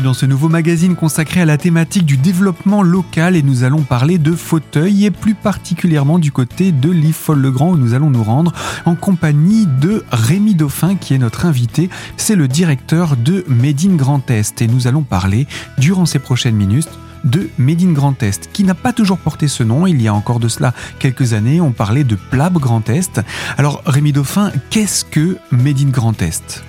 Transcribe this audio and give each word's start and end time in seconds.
dans 0.00 0.14
ce 0.14 0.24
nouveau 0.24 0.48
magazine 0.48 0.96
consacré 0.96 1.42
à 1.42 1.44
la 1.44 1.58
thématique 1.58 2.06
du 2.06 2.16
développement 2.16 2.82
local 2.82 3.36
et 3.36 3.42
nous 3.42 3.62
allons 3.62 3.82
parler 3.82 4.16
de 4.16 4.32
fauteuils 4.32 5.04
et 5.04 5.10
plus 5.10 5.34
particulièrement 5.34 6.18
du 6.18 6.32
côté 6.32 6.72
de 6.72 6.90
l'IFOL-le-Grand 6.90 7.72
où 7.72 7.76
nous 7.76 7.92
allons 7.92 8.08
nous 8.08 8.24
rendre 8.24 8.52
en 8.86 8.94
compagnie 8.94 9.66
de 9.66 10.02
Rémi 10.10 10.54
Dauphin 10.54 10.96
qui 10.96 11.14
est 11.14 11.18
notre 11.18 11.44
invité. 11.44 11.90
C'est 12.16 12.36
le 12.36 12.48
directeur 12.48 13.16
de 13.16 13.44
Made 13.48 13.84
in 13.84 13.96
Grand 13.96 14.30
Est 14.30 14.62
et 14.62 14.66
nous 14.66 14.86
allons 14.86 15.02
parler 15.02 15.46
durant 15.76 16.06
ces 16.06 16.18
prochaines 16.18 16.56
minutes 16.56 16.90
de 17.24 17.50
Made 17.58 17.82
in 17.82 17.92
Grand 17.92 18.20
Est, 18.22 18.50
qui 18.52 18.64
n'a 18.64 18.74
pas 18.74 18.92
toujours 18.92 19.18
porté 19.18 19.46
ce 19.46 19.62
nom. 19.62 19.86
Il 19.86 20.00
y 20.00 20.08
a 20.08 20.14
encore 20.14 20.40
de 20.40 20.48
cela 20.48 20.72
quelques 20.98 21.34
années, 21.34 21.60
on 21.60 21.72
parlait 21.72 22.04
de 22.04 22.16
Plab 22.16 22.54
Grand 22.58 22.88
Est. 22.88 23.20
Alors 23.58 23.82
Rémi 23.84 24.12
Dauphin, 24.12 24.52
qu'est-ce 24.70 25.04
que 25.04 25.36
Made 25.50 25.80
in 25.80 25.90
Grand 25.90 26.20
Est? 26.22 26.64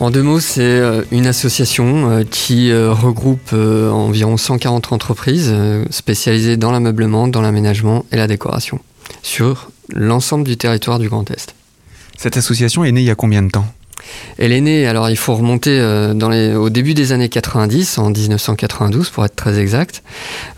En 0.00 0.10
deux 0.10 0.22
mots, 0.22 0.40
c'est 0.40 0.60
euh, 0.62 1.02
une 1.12 1.26
association 1.26 2.10
euh, 2.10 2.24
qui 2.28 2.70
euh, 2.70 2.92
regroupe 2.92 3.52
environ 3.52 4.36
140 4.36 4.92
entreprises 4.92 5.54
spécialisées 5.90 6.56
dans 6.56 6.72
l'ameublement, 6.72 7.28
dans 7.28 7.40
l'aménagement 7.40 8.04
et 8.10 8.16
la 8.16 8.26
décoration 8.26 8.80
sur 9.22 9.70
l'ensemble 9.92 10.44
du 10.44 10.56
territoire 10.56 10.98
du 10.98 11.08
Grand 11.08 11.30
Est. 11.30 11.54
Cette 12.16 12.36
association 12.36 12.84
est 12.84 12.92
née 12.92 13.02
il 13.02 13.06
y 13.06 13.10
a 13.10 13.14
combien 13.14 13.42
de 13.42 13.50
temps? 13.50 13.66
Elle 14.38 14.52
est 14.52 14.60
née, 14.60 14.86
alors 14.86 15.08
il 15.08 15.16
faut 15.16 15.34
remonter 15.34 15.78
dans 16.14 16.28
les, 16.28 16.54
au 16.54 16.68
début 16.68 16.94
des 16.94 17.12
années 17.12 17.28
90, 17.28 17.98
en 17.98 18.10
1992 18.10 19.08
pour 19.10 19.24
être 19.24 19.34
très 19.34 19.58
exact. 19.58 20.02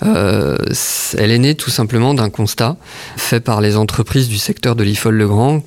elle 0.03 1.31
est 1.31 1.39
née 1.39 1.55
tout 1.55 1.71
simplement 1.71 2.15
d'un 2.15 2.29
constat 2.29 2.77
fait 3.17 3.41
par 3.41 3.61
les 3.61 3.77
entreprises 3.77 4.29
du 4.29 4.39
secteur 4.39 4.75
de 4.75 4.83
l'IFOL-le-Grand 4.83 5.63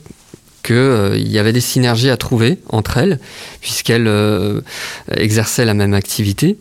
qu'il 0.64 0.76
euh, 0.76 1.18
y 1.18 1.40
avait 1.40 1.54
des 1.54 1.62
synergies 1.62 2.10
à 2.10 2.18
trouver 2.18 2.58
entre 2.70 2.98
elles, 2.98 3.20
puisqu'elles 3.62 4.08
euh, 4.08 4.62
exerçaient 5.16 5.66
la 5.66 5.74
même 5.74 5.94
activité, 5.94 6.58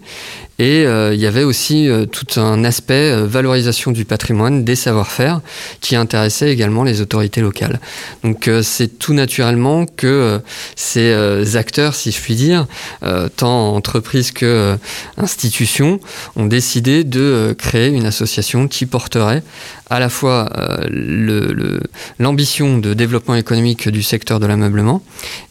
et 0.61 0.87
euh, 0.87 1.15
il 1.15 1.21
y 1.21 1.27
avait 1.27 1.45
aussi 1.45 1.89
tout 2.11 2.41
un 2.41 2.65
aspect 2.65 3.15
valorisation 3.25 3.93
du 3.93 4.05
patrimoine, 4.05 4.65
des 4.65 4.75
savoir-faire, 4.75 5.41
qui 5.81 5.95
intéressait 5.95 6.51
également 6.51 6.83
les 6.83 7.01
autorités 7.01 7.41
locales. 7.41 7.79
Donc 8.25 8.51
c'est 8.63 8.99
tout 8.99 9.15
naturellement 9.15 9.87
que 9.87 10.41
ces 10.75 11.57
acteurs, 11.57 11.95
si 11.95 12.11
je 12.11 12.21
puis 12.21 12.35
dire, 12.35 12.67
tant 13.37 13.73
entreprises 13.73 14.33
que 14.33 14.77
institutions, 15.17 16.01
ont 16.35 16.47
décidé 16.47 17.05
de 17.05 17.55
créer 17.57 17.87
une 17.89 18.07
association 18.07 18.67
qui 18.67 18.85
porterait 18.85 19.45
à 19.91 20.01
la 20.01 20.09
fois 20.09 20.51
l'ambition 22.19 22.79
de 22.79 22.95
développement 22.95 23.37
économique 23.37 23.88
du 23.91 24.03
secteur 24.03 24.41
de 24.41 24.47
l'ameublement 24.47 25.03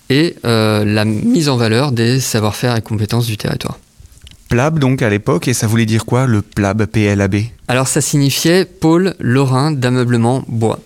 et 0.10 0.36
la 0.44 1.06
mise 1.06 1.50
en 1.50 1.58
valeur 1.58 1.92
des 1.92 2.20
savoir-faire 2.20 2.76
et 2.76 2.82
compétences 2.82 3.28
du 3.28 3.38
territoire. 3.38 3.78
PLAB 4.50 4.80
donc 4.80 5.02
à 5.02 5.10
l'époque, 5.10 5.48
et 5.48 5.54
ça 5.54 5.68
voulait 5.68 5.86
dire 5.86 6.06
quoi 6.06 6.26
le 6.26 6.42
PLAB, 6.42 6.86
PLAB 6.86 7.36
Alors 7.68 7.88
ça 7.88 8.02
signifiait 8.02 8.66
pôle 8.66 9.16
lorrain 9.20 9.72
d'ameublement 9.72 10.44
bois. 10.48 10.80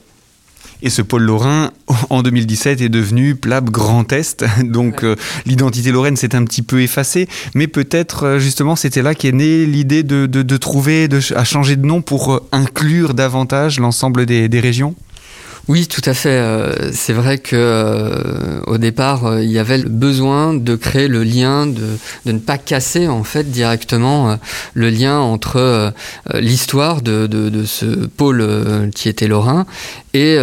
Et 0.84 0.90
ce 0.90 1.04
pôle 1.04 1.22
lorrain, 1.22 1.72
en 2.10 2.24
2017, 2.24 2.82
est 2.82 2.90
devenu 2.90 3.36
PLAB 3.36 3.70
Grand 3.70 4.12
Est. 4.12 4.44
Donc 4.64 5.04
euh, 5.04 5.16
l'identité 5.46 5.92
lorraine 5.92 6.16
s'est 6.16 6.36
un 6.36 6.44
petit 6.44 6.64
peu 6.64 6.82
effacée. 6.82 7.28
Mais 7.54 7.68
peut-être, 7.68 8.24
euh, 8.24 8.40
justement, 8.40 8.76
c'était 8.76 9.04
là 9.04 9.14
qu'est 9.14 9.32
née 9.32 9.68
l'idée 9.68 10.02
de, 10.02 10.58
trouver, 10.58 11.08
de, 11.08 11.20
à 11.36 11.44
changer 11.44 11.76
de 11.76 11.86
nom 11.86 12.02
pour 12.02 12.34
euh, 12.34 12.44
inclure 12.52 13.14
davantage 13.14 13.80
l'ensemble 13.80 14.26
des 14.26 14.60
régions? 14.60 14.96
Oui, 15.68 15.88
tout 15.88 16.02
à 16.06 16.14
fait. 16.14 16.30
Euh, 16.30 16.92
c'est 16.92 17.14
vrai 17.14 17.38
que 17.38 17.56
euh, 17.56 18.62
au 18.66 18.78
départ, 18.78 19.26
euh, 19.26 19.44
il 19.44 19.52
y 19.52 19.60
avait 19.60 19.78
le 19.78 19.90
besoin 19.90 20.54
de 20.54 20.76
créer 20.76 21.08
le 21.08 21.24
lien, 21.24 21.68
de, 21.68 21.98
ne 22.26 22.40
pas 22.40 22.58
casser 22.58 23.08
en 23.08 23.24
fait 23.24 23.52
directement 23.52 24.38
le 24.74 24.90
lien 24.90 25.20
entre 25.20 25.94
l'histoire 26.34 27.02
de, 27.02 27.28
ce 27.66 27.86
pôle 27.86 28.90
qui 28.96 29.10
était 29.10 29.28
lorrain 29.28 29.66
et 30.14 30.38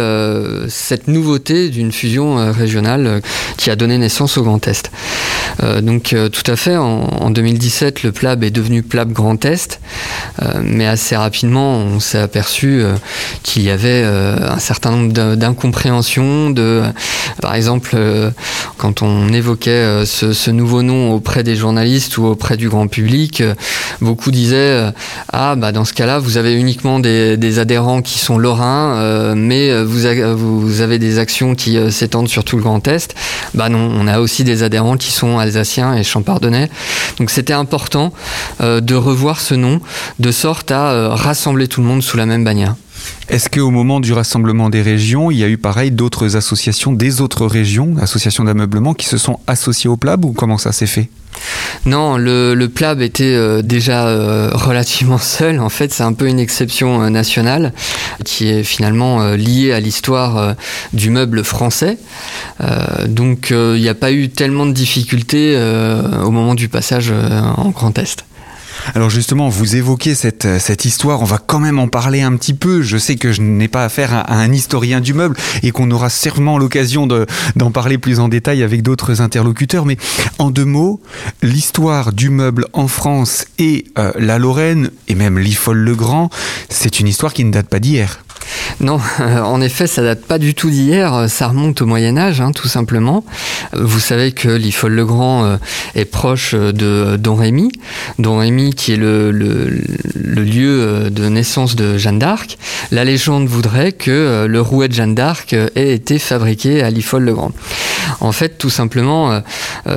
cette 0.67 1.07
nouveauté 1.07 1.69
d'une 1.69 1.91
fusion 1.91 2.51
régionale 2.51 3.21
qui 3.57 3.69
a 3.69 3.75
donné 3.75 3.97
naissance 3.97 4.37
au 4.37 4.43
Grand 4.43 4.65
Est. 4.67 4.91
donc 5.81 6.15
tout 6.31 6.51
à 6.51 6.55
fait, 6.55 6.77
en, 6.77 7.01
en, 7.01 7.29
2017, 7.29 8.03
le 8.03 8.11
PLAB 8.11 8.43
est 8.43 8.51
devenu 8.51 8.83
PLAB 8.83 9.11
Grand 9.11 9.43
Est, 9.45 9.79
mais 10.61 10.87
assez 10.87 11.15
rapidement, 11.15 11.77
on 11.77 11.99
s'est 11.99 12.19
aperçu 12.19 12.83
qu'il 13.43 13.63
y 13.63 13.69
avait 13.69 14.03
un 14.03 14.59
certain 14.59 14.91
nombre 14.91 15.08
d'incompréhension, 15.11 16.49
de, 16.49 16.83
par 17.41 17.55
exemple, 17.55 17.91
euh, 17.93 18.31
quand 18.77 19.01
on 19.01 19.31
évoquait 19.31 19.69
euh, 19.69 20.05
ce, 20.05 20.51
nouveau 20.51 20.81
nom 20.81 21.13
auprès 21.13 21.43
des 21.43 21.55
journalistes 21.55 22.17
ou 22.17 22.25
auprès 22.25 22.57
du 22.57 22.69
grand 22.69 22.87
public, 22.87 23.41
euh, 23.41 23.53
beaucoup 24.01 24.31
disaient 24.31 24.91
ah 25.31 25.55
bah 25.55 25.71
dans 25.71 25.85
ce 25.85 25.93
cas-là 25.93 26.19
vous 26.19 26.37
avez 26.37 26.53
uniquement 26.53 26.99
des, 26.99 27.59
adhérents 27.59 28.01
qui 28.01 28.19
sont 28.19 28.37
lorrains, 28.37 29.33
mais 29.35 29.83
vous, 29.83 29.99
vous 30.37 30.81
avez 30.81 30.99
des 30.99 31.19
actions 31.19 31.55
qui 31.55 31.77
s'étendent 31.91 32.29
sur 32.29 32.43
tout 32.43 32.55
le 32.55 32.61
Grand 32.61 32.87
Est. 32.87 33.15
Bah 33.53 33.69
non, 33.69 33.91
on 33.93 34.07
a 34.07 34.19
aussi 34.19 34.43
des 34.43 34.63
adhérents 34.63 34.97
qui 34.97 35.11
sont 35.11 35.39
alsaciens 35.39 35.95
et 35.95 36.03
champardonnais. 36.03 36.69
Donc 37.17 37.29
c'était 37.29 37.53
important 37.53 38.13
de 38.59 38.95
revoir 38.95 39.39
ce 39.39 39.55
nom 39.55 39.81
de 40.19 40.31
sorte 40.31 40.71
à 40.71 41.15
rassembler 41.15 41.67
tout 41.67 41.81
le 41.81 41.87
monde 41.87 42.03
sous 42.03 42.17
la 42.17 42.25
même 42.25 42.43
bannière. 42.43 42.75
Est-ce 43.29 43.49
qu'au 43.49 43.69
moment 43.69 43.99
du 43.99 44.13
rassemblement 44.13 44.69
des 44.69 44.81
régions, 44.81 45.29
il 45.31 45.37
y 45.37 45.43
a 45.43 45.47
eu 45.47 45.57
pareil 45.57 45.91
d'autres 45.91 46.35
associations 46.35 46.93
des 46.93 47.21
autres 47.21 47.45
régions, 47.45 47.95
associations 48.01 48.43
d'ameublement, 48.43 48.93
qui 48.93 49.05
se 49.05 49.17
sont 49.17 49.39
associées 49.47 49.89
au 49.89 49.97
PLAB 49.97 50.25
ou 50.25 50.33
comment 50.33 50.57
ça 50.57 50.71
s'est 50.71 50.87
fait? 50.87 51.09
Non, 51.85 52.17
le, 52.17 52.67
PLAB 52.67 53.01
était 53.01 53.35
euh, 53.35 53.61
déjà 53.61 54.07
euh, 54.07 54.49
relativement 54.53 55.17
seul. 55.17 55.59
En 55.59 55.69
fait, 55.69 55.93
c'est 55.93 56.03
un 56.03 56.13
peu 56.13 56.27
une 56.27 56.39
exception 56.39 57.03
euh, 57.03 57.09
nationale 57.09 57.73
qui 58.25 58.49
est 58.49 58.63
finalement 58.63 59.33
liée 59.33 59.71
à 59.71 59.79
l'histoire 59.79 60.55
du 60.93 61.09
meuble 61.09 61.43
français. 61.43 61.97
donc, 63.07 63.51
il 63.51 63.81
n'y 63.81 63.87
a 63.87 63.95
pas 63.95 64.11
eu 64.11 64.29
tellement 64.29 64.65
de 64.65 64.73
difficultés 64.73 65.55
au 66.23 66.31
moment 66.31 66.55
du 66.55 66.67
passage 66.67 67.13
en 67.57 67.69
Grand 67.69 67.97
Est. 67.97 68.25
Alors 68.95 69.09
justement, 69.09 69.49
vous 69.49 69.75
évoquez 69.75 70.15
cette, 70.15 70.45
euh, 70.45 70.59
cette 70.59 70.85
histoire, 70.85 71.21
on 71.21 71.25
va 71.25 71.37
quand 71.37 71.59
même 71.59 71.79
en 71.79 71.87
parler 71.87 72.21
un 72.21 72.35
petit 72.35 72.53
peu. 72.53 72.81
Je 72.81 72.97
sais 72.97 73.15
que 73.15 73.31
je 73.31 73.41
n'ai 73.41 73.67
pas 73.67 73.83
affaire 73.83 74.13
à, 74.13 74.33
un 74.33 74.51
historien 74.51 75.01
du 75.01 75.13
meuble 75.13 75.35
et 75.63 75.71
qu'on 75.71 75.89
aura 75.91 76.09
sûrement 76.09 76.57
l'occasion 76.57 77.07
d'en 77.07 77.71
parler 77.71 77.97
plus 77.97 78.19
en 78.19 78.27
détail 78.27 78.63
avec 78.63 78.81
d'autres 78.81 79.21
interlocuteurs, 79.21 79.85
mais 79.85 79.97
en 80.37 80.51
deux 80.51 80.65
mots, 80.65 81.01
l'histoire 81.41 82.13
du 82.13 82.29
meuble 82.29 82.65
en 82.73 82.87
France 82.87 83.45
et 83.57 83.85
euh, 83.97 84.11
la 84.17 84.37
Lorraine, 84.39 84.91
et 85.07 85.15
même 85.15 85.39
l'Ifol-le-Grand, 85.39 86.29
c'est 86.69 86.99
une 86.99 87.07
histoire 87.07 87.33
qui 87.33 87.43
ne 87.43 87.51
date 87.51 87.67
pas 87.67 87.79
d'hier. 87.79 88.23
Non, 88.81 88.99
en 89.43 89.59
effet, 89.61 89.87
ça 89.87 90.01
date 90.01 90.21
pas 90.21 90.37
du 90.37 90.53
tout 90.53 90.69
d'hier, 90.69 91.25
ça 91.27 91.49
remonte 91.49 91.81
au 91.81 91.85
Moyen 91.85 92.17
Âge, 92.17 92.39
hein, 92.39 92.51
tout 92.53 92.69
simplement. 92.69 93.25
Vous 93.73 93.99
savez 93.99 94.31
que 94.31 94.47
l'Ifol-le-Grand 94.47 95.45
euh, 95.45 95.57
est 95.95 96.05
proche 96.05 96.55
de 96.55 97.17
Don 97.17 97.35
Rémy, 97.35 97.71
Don 98.19 98.39
qui 98.75 98.93
est 98.93 98.97
le, 98.97 99.31
lieu 99.31 100.81
euh, 100.81 101.09
de 101.09 101.27
naissance 101.27 101.75
de 101.75 101.97
Jeanne 101.97 102.19
d'Arc. 102.19 102.57
La 102.91 103.03
légende 103.03 103.47
voudrait 103.47 103.91
que 103.91 104.11
euh, 104.11 104.47
le 104.47 104.61
rouet 104.61 104.87
de 104.87 104.93
Jeanne 104.93 105.13
d'Arc 105.13 105.53
ait 105.53 105.93
été 105.93 106.17
fabriqué 106.17 106.81
à 106.81 106.89
l'Ifol-le-Grand. 106.89 107.51
En 108.21 108.31
fait, 108.31 108.57
tout 108.57 108.69
simplement, 108.69 109.41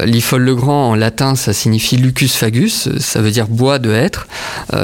l'Ifol-le-Grand 0.04 0.90
en 0.90 0.94
latin, 0.94 1.34
ça 1.34 1.52
signifie 1.52 1.96
lucus 1.96 2.34
fagus, 2.34 2.88
ça 2.98 3.20
veut 3.20 3.30
dire 3.30 3.48
bois 3.48 3.78
de 3.78 3.90
hêtre. 3.90 4.26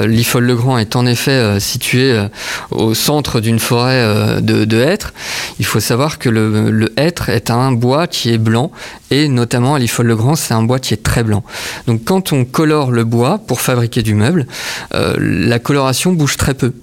L'Ifol-le-Grand 0.03 0.77
est 0.77 0.95
en 0.95 1.05
effet 1.05 1.59
situé 1.59 2.27
au 2.71 2.93
centre 2.93 3.39
d'une 3.39 3.59
forêt 3.59 3.88
euh, 3.89 4.39
de, 4.41 4.79
hêtres, 4.79 5.13
il 5.59 5.65
faut 5.65 5.79
savoir 5.79 6.19
que 6.19 6.29
le, 6.29 6.91
hêtre 6.97 7.29
est 7.29 7.49
un 7.49 7.71
bois 7.71 8.07
qui 8.07 8.33
est 8.33 8.37
blanc 8.37 8.71
et 9.11 9.27
notamment 9.27 9.75
à 9.75 9.79
l'Ifol-le-Grand, 9.79 10.35
c'est 10.35 10.53
un 10.53 10.63
bois 10.63 10.79
qui 10.79 10.93
est 10.93 11.03
très 11.03 11.23
blanc. 11.23 11.43
Donc 11.87 12.03
quand 12.03 12.31
on 12.31 12.45
colore 12.45 12.91
le 12.91 13.03
bois 13.03 13.39
pour 13.45 13.61
fabriquer 13.61 14.01
du 14.01 14.13
meuble, 14.13 14.47
euh, 14.93 15.15
la 15.19 15.59
coloration 15.59 16.11
bouge 16.11 16.37
très 16.37 16.53
peu. 16.53 16.73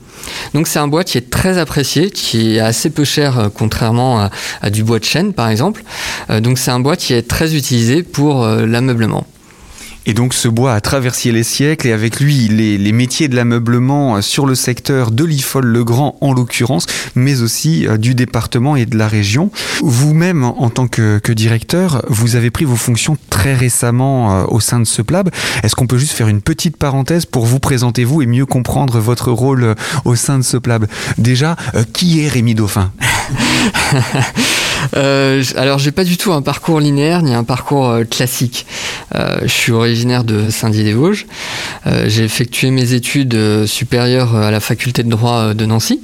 Donc 0.54 0.66
c'est 0.66 0.78
un 0.78 0.88
bois 0.88 1.04
qui 1.04 1.18
est 1.18 1.30
très 1.30 1.58
apprécié, 1.58 2.10
qui 2.10 2.56
est 2.56 2.60
assez 2.60 2.90
peu 2.90 3.04
cher 3.04 3.38
euh, 3.38 3.48
contrairement 3.54 4.28
à, 4.62 4.70
du 4.70 4.82
bois 4.84 4.98
de 4.98 5.04
chêne 5.04 5.32
par 5.32 5.48
exemple. 5.48 5.82
donc 6.40 6.58
c'est 6.58 6.70
un 6.70 6.80
bois 6.80 6.96
qui 6.96 7.14
est 7.14 7.28
très 7.28 7.54
utilisé 7.54 8.02
pour 8.02 8.46
l'ameublement. 8.46 9.26
Et 10.06 10.14
donc 10.14 10.34
ce 10.34 10.46
bois 10.46 10.72
a 10.72 10.80
traversé 10.80 11.32
les 11.32 11.42
siècles 11.42 11.88
et 11.88 11.92
avec 11.92 12.20
lui 12.20 12.48
les, 12.48 12.92
métiers 12.92 13.26
de 13.28 13.34
l'ameublement 13.34 14.16
euh, 14.16 14.20
sur 14.20 14.46
le 14.46 14.54
secteur 14.54 15.10
de 15.10 15.24
l'Ifol-le-Grand 15.24 16.16
en 16.20 16.32
l'occurrence, 16.32 16.86
mais 17.16 17.42
aussi 17.42 17.86
euh, 17.86 17.96
du 17.96 18.14
département 18.14 18.76
et 18.76 18.86
de 18.86 18.96
la 18.96 19.08
région. 19.08 19.50
Vous-même, 19.82 20.44
en 20.44 20.70
tant 20.70 20.86
que, 20.86 21.20
directeur, 21.32 22.02
vous 22.08 22.36
avez 22.36 22.50
pris 22.50 22.64
vos 22.64 22.76
fonctions 22.76 23.18
très 23.30 23.54
récemment 23.54 24.32
euh, 24.32 24.44
au 24.48 24.60
sein 24.60 24.78
de 24.78 24.84
ce 24.84 25.02
PLAB. 25.02 25.30
Est-ce 25.64 25.74
qu'on 25.74 25.88
peut 25.88 25.98
juste 25.98 26.12
faire 26.12 26.28
une 26.28 26.40
petite 26.40 26.76
parenthèse 26.76 27.26
pour 27.26 27.44
vous 27.44 27.58
présenter 27.58 28.04
vous 28.04 28.22
et 28.22 28.26
mieux 28.26 28.46
comprendre 28.46 29.00
votre 29.00 29.32
rôle 29.32 29.74
au 30.04 30.14
sein 30.14 30.38
de 30.38 30.44
ce 30.44 30.56
PLAB? 30.56 30.86
Déjà, 31.18 31.56
qui 31.92 32.24
est 32.24 32.28
Rémi 32.28 32.54
Dauphin? 32.54 32.92
Euh, 34.94 35.42
alors, 35.56 35.78
j'ai 35.78 35.90
pas 35.90 36.04
du 36.04 36.16
tout 36.16 36.32
un 36.32 36.42
parcours 36.42 36.78
linéaire 36.78 37.22
ni 37.22 37.34
un 37.34 37.42
parcours 37.42 37.96
classique. 38.08 38.66
Je 39.12 39.48
suis 39.48 39.72
originaire 39.72 39.95
de 40.04 40.50
Saint-Dié-des-Vosges. 40.50 41.26
j'ai 42.06 42.24
effectué 42.24 42.70
mes 42.70 42.92
études 42.92 43.66
supérieures 43.66 44.34
à 44.36 44.50
la 44.50 44.60
faculté 44.60 45.02
de 45.02 45.08
droit 45.08 45.54
de 45.54 45.66
Nancy. 45.66 46.00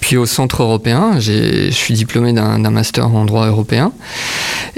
Puis 0.00 0.16
au 0.16 0.26
centre 0.26 0.62
européen, 0.62 1.18
je 1.18 1.70
suis 1.70 1.94
diplômé 1.94 2.32
d'un 2.32 2.70
master 2.70 3.14
en 3.14 3.24
droit 3.24 3.46
européen. 3.46 3.92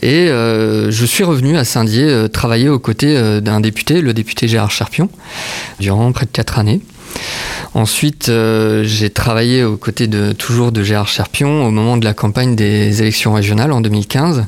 Et 0.03 0.27
je 0.29 1.05
suis 1.07 1.25
revenu 1.25 1.57
à 1.57 1.65
Saint-Dié 1.65 2.29
travailler 2.33 2.69
aux 2.69 2.79
côtés 2.79 3.41
d'un 3.41 3.61
député, 3.61 4.01
le 4.01 4.13
député 4.15 4.49
Gérard 4.49 4.71
Charpion, 4.71 5.09
durant 5.79 6.11
près 6.13 6.27
de 6.27 6.31
quatre 6.33 6.59
années. 6.59 6.81
Ensuite, 7.73 8.29
euh, 8.29 8.83
j'ai 8.85 9.11
travaillé 9.11 9.63
aux 9.63 9.77
côtés 9.77 10.09
de 10.09 10.33
toujours 10.33 10.73
de 10.73 10.83
Gérard 10.83 11.07
Cherpion 11.07 11.65
au 11.65 11.71
moment 11.71 11.97
de 11.97 12.05
la 12.05 12.15
campagne 12.15 12.57
des 12.57 13.01
élections 13.01 13.33
régionales 13.33 13.71
en 13.71 13.81
2015. 13.81 14.45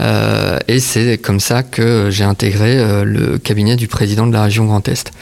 Euh, 0.00 0.58
et 0.66 0.80
c'est 0.80 1.18
comme 1.18 1.38
ça 1.38 1.62
que 1.62 2.08
j'ai 2.10 2.24
intégré 2.24 2.76
euh, 2.78 3.04
le 3.04 3.38
cabinet 3.38 3.76
du 3.76 3.86
président 3.86 4.26
de 4.26 4.32
la 4.32 4.42
région 4.42 4.64
Grand 4.64 4.86
Est. 4.88 5.12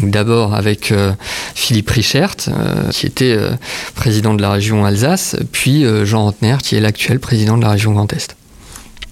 D'abord 0.00 0.54
avec 0.54 0.92
Philippe 1.54 1.90
Richert, 1.90 2.36
qui 2.90 3.06
était 3.06 3.36
président 3.94 4.34
de 4.34 4.42
la 4.42 4.50
région 4.50 4.84
Alsace, 4.84 5.36
puis 5.50 5.84
Jean 6.04 6.24
Rotner, 6.24 6.56
qui 6.62 6.76
est 6.76 6.80
l'actuel 6.80 7.20
président 7.20 7.56
de 7.56 7.62
la 7.62 7.70
région 7.70 7.92
Grand 7.92 8.12
Est. 8.12 8.36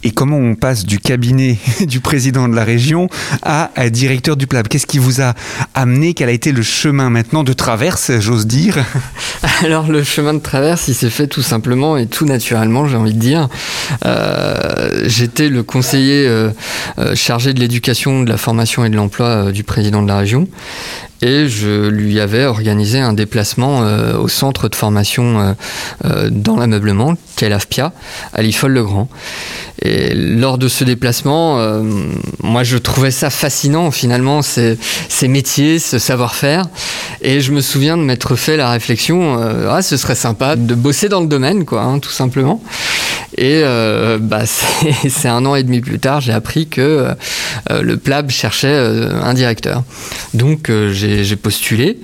Et 0.03 0.13
comment 0.13 0.39
on 0.39 0.55
passe 0.55 0.87
du 0.87 0.99
cabinet 0.99 1.59
du 1.87 2.01
président 2.01 2.49
de 2.49 2.55
la 2.55 2.65
région 2.65 3.09
à, 3.43 3.69
directeur 3.91 4.37
du 4.37 4.47
PLAB 4.47 4.69
Qu'est-ce 4.69 4.87
qui 4.87 4.99
vous 4.99 5.21
a 5.21 5.35
amené? 5.75 6.15
Quel 6.15 6.31
a 6.31 6.33
été 6.33 6.53
le 6.53 6.63
chemin 6.63 7.11
maintenant 7.11 7.45
de 7.45 7.53
traverse, 7.53 8.11
j'ose 8.19 8.47
dire? 8.47 8.79
Alors 9.63 9.89
le 9.89 10.03
chemin 10.03 10.33
de 10.33 10.39
traverse, 10.39 10.89
il 10.89 10.95
s'est 10.95 11.11
fait 11.11 11.27
tout 11.27 11.43
simplement 11.43 11.99
et 11.99 12.07
tout 12.07 12.25
naturellement, 12.25 12.89
j'ai 12.89 12.97
envie 12.97 13.13
de 13.13 13.19
dire. 13.19 13.49
Euh, 14.07 15.05
j'étais 15.07 15.51
le 15.51 15.63
conseiller 15.63 16.27
euh, 16.27 16.51
euh, 16.99 17.15
chargé 17.15 17.53
de 17.53 17.61
l'éducation, 17.61 18.23
de 18.23 18.29
la 18.31 18.39
formation 18.39 18.85
et 18.87 18.89
de 18.89 18.97
l'emploi 18.97 19.53
du 19.53 19.65
président 19.65 20.03
de 20.03 20.09
la 20.09 20.19
région 20.19 20.49
et 21.23 21.49
je 21.49 21.89
lui 21.89 22.21
avais 22.21 22.45
organisé 22.45 22.99
un 23.01 23.13
déplacement 23.13 23.81
au 24.19 24.29
centre 24.29 24.69
de 24.69 24.75
formation 24.75 25.55
dans 26.31 26.57
l'ameublement, 26.57 27.17
qui 27.37 27.45
est 27.45 27.49
l'AFPIA, 27.49 27.93
à 28.33 28.43
l'IFOL-le-Grand. 28.43 29.09
Et 29.83 30.13
lors 30.15 30.59
de 30.59 30.69
ce 30.69 30.85
déplacement, 30.85 31.59
euh, 31.59 31.83
moi 32.43 32.65
je 32.65 32.77
trouvais 32.77 33.11
ça 33.11 33.31
fascinant 33.31 33.91
finalement, 33.91 34.43
ces, 34.43 34.77
métiers, 35.23 35.79
ce 35.79 35.99
savoir-faire. 35.99 36.67
Et 37.23 37.41
je 37.41 37.53
me 37.53 37.63
souviens 37.63 37.97
de 37.97 38.03
m'être 38.03 38.37
fait 38.37 38.57
la 38.59 38.71
réflexion, 38.71 39.41
euh, 39.41 39.69
ah 39.71 39.81
ce 39.81 39.97
serait 39.97 40.15
sympa 40.15 40.57
de 40.57 40.75
bosser 40.75 41.09
dans 41.09 41.21
le 41.21 41.27
domaine, 41.27 41.65
quoi, 41.65 41.83
hein, 41.83 41.99
tout 41.99 42.11
simplement. 42.11 42.63
Et 43.39 43.63
euh, 43.65 44.19
bah, 44.21 44.43
c'est 45.09 45.29
un 45.29 45.47
an 45.47 45.55
et 45.55 45.63
demi 45.63 45.81
plus 45.81 45.99
tard, 45.99 46.21
j'ai 46.21 46.33
appris 46.33 46.69
que 46.69 47.07
le 47.71 47.97
PLAB 47.97 48.31
cherchait 48.31 48.77
un 48.77 49.33
directeur. 49.33 49.83
Donc 50.35 50.71
j'ai 50.91 51.10
postulé 51.37 51.99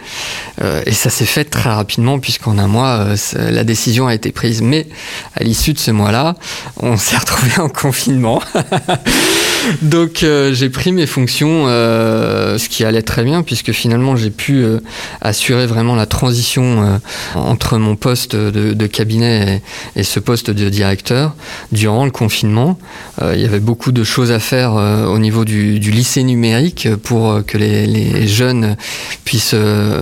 et 0.86 0.92
ça 0.92 1.10
s'est 1.10 1.26
fait 1.26 1.44
très 1.44 1.70
rapidement 1.70 2.18
puisqu'en 2.18 2.58
un 2.58 2.66
mois, 2.66 3.06
la 3.34 3.64
décision 3.64 4.06
a 4.06 4.14
été 4.14 4.32
prise. 4.32 4.62
Mais 4.62 4.86
à 5.34 5.44
l'issue 5.44 5.72
de 5.72 5.78
ce 5.78 5.90
mois-là, 5.90 6.34
on 6.78 6.96
s'est 6.96 7.16
retrouvé 7.18 7.58
en 7.58 7.68
confinement. 7.68 8.42
Donc 9.82 10.22
euh, 10.22 10.52
j'ai 10.54 10.70
pris 10.70 10.92
mes 10.92 11.06
fonctions, 11.06 11.64
euh, 11.66 12.58
ce 12.58 12.68
qui 12.68 12.84
allait 12.84 13.02
très 13.02 13.24
bien 13.24 13.42
puisque 13.42 13.72
finalement 13.72 14.16
j'ai 14.16 14.30
pu 14.30 14.62
euh, 14.62 14.78
assurer 15.20 15.66
vraiment 15.66 15.94
la 15.94 16.06
transition 16.06 17.00
entre 17.34 17.78
mon 17.78 17.96
poste 17.96 18.36
de, 18.36 18.86
cabinet 18.86 19.62
et, 19.96 20.02
ce 20.02 20.20
poste 20.20 20.50
de 20.50 20.68
directeur 20.68 21.34
durant 21.72 22.04
le 22.04 22.10
confinement. 22.10 22.78
il 23.22 23.40
y 23.40 23.44
avait 23.44 23.60
beaucoup 23.60 23.92
de 23.92 24.04
choses 24.04 24.30
à 24.30 24.38
faire 24.38 24.74
au 24.74 25.18
niveau 25.18 25.44
du, 25.44 25.78
lycée 25.78 26.22
numérique 26.22 26.88
pour 27.02 27.44
que 27.46 27.58
les, 27.58 28.26
jeunes 28.26 28.76
puissent 29.24 29.54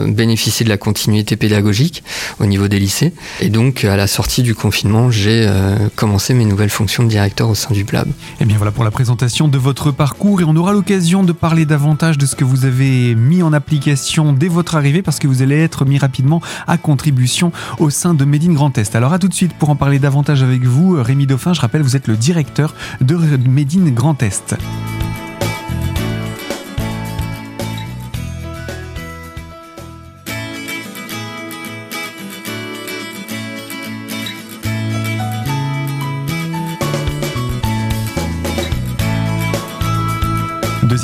bénéficier 0.07 0.65
de 0.65 0.71
la 0.71 0.77
continuité 0.77 1.37
pédagogique 1.37 2.03
au 2.41 2.47
niveau 2.47 2.69
des 2.69 2.79
lycées. 2.79 3.13
Et 3.41 3.49
donc 3.49 3.85
à 3.85 3.97
la 3.97 4.07
sortie 4.07 4.43
du 4.43 4.55
confinement, 4.55 5.11
j'ai 5.11 5.49
commencé 5.97 6.35
mes 6.35 6.45
nouvelles 6.45 6.71
fonctions 6.71 7.03
de 7.03 7.09
directeur 7.09 7.49
au 7.49 7.55
sein 7.55 7.73
du 7.73 7.85
PLAB. 7.85 8.09
Et 8.09 8.13
eh 8.41 8.45
bien 8.45 8.57
voilà 8.57 8.73
pour 8.73 8.85
la 8.85 8.91
présentation 8.91 9.44
de 9.49 9.59
votre 9.59 9.91
parcours 9.91 10.41
et 10.41 10.45
on 10.45 10.57
aura 10.57 10.73
l'occasion 10.73 11.23
de 11.23 11.33
parler 11.33 11.67
davantage 11.67 12.19
de 12.19 12.27
ce 12.27 12.37
que 12.37 12.45
vous 12.45 12.65
avez 12.65 13.15
mis 13.15 13.43
en 13.43 13.53
application 13.53 14.33
dès 14.33 14.49
votre 14.49 14.77
arrivée 14.77 15.03
parce 15.03 15.19
que 15.19 15.27
vous 15.27 15.43
allez 15.43 15.61
être 15.61 15.85
mis 15.85 15.99
rapidement 15.99 16.41
à 16.67 16.79
contribution 16.79 17.53
au 17.79 17.91
sein 17.91 18.15
de 18.15 18.25
Médine 18.25 18.55
Grand 18.55 18.77
Est. 18.79 18.97
Alors 18.97 19.13
à 19.13 19.19
tout 19.19 19.29
de 19.29 19.35
suite 19.35 19.55
pour 19.55 19.71
en 19.71 19.77
parler 19.77 19.99
davantage 19.99 20.43
avec 20.43 20.65
vous, 20.65 21.03
Rémi 21.03 21.27
Dauphin, 21.27 21.53
je 21.53 21.61
rappelle, 21.61 21.83
vous 21.83 21.97
êtes 21.97 22.09
le 22.09 22.17
directeur 22.17 22.75
de 23.01 23.17
Médine 23.49 23.93
Grand 23.93 24.23
Est. 24.23 24.57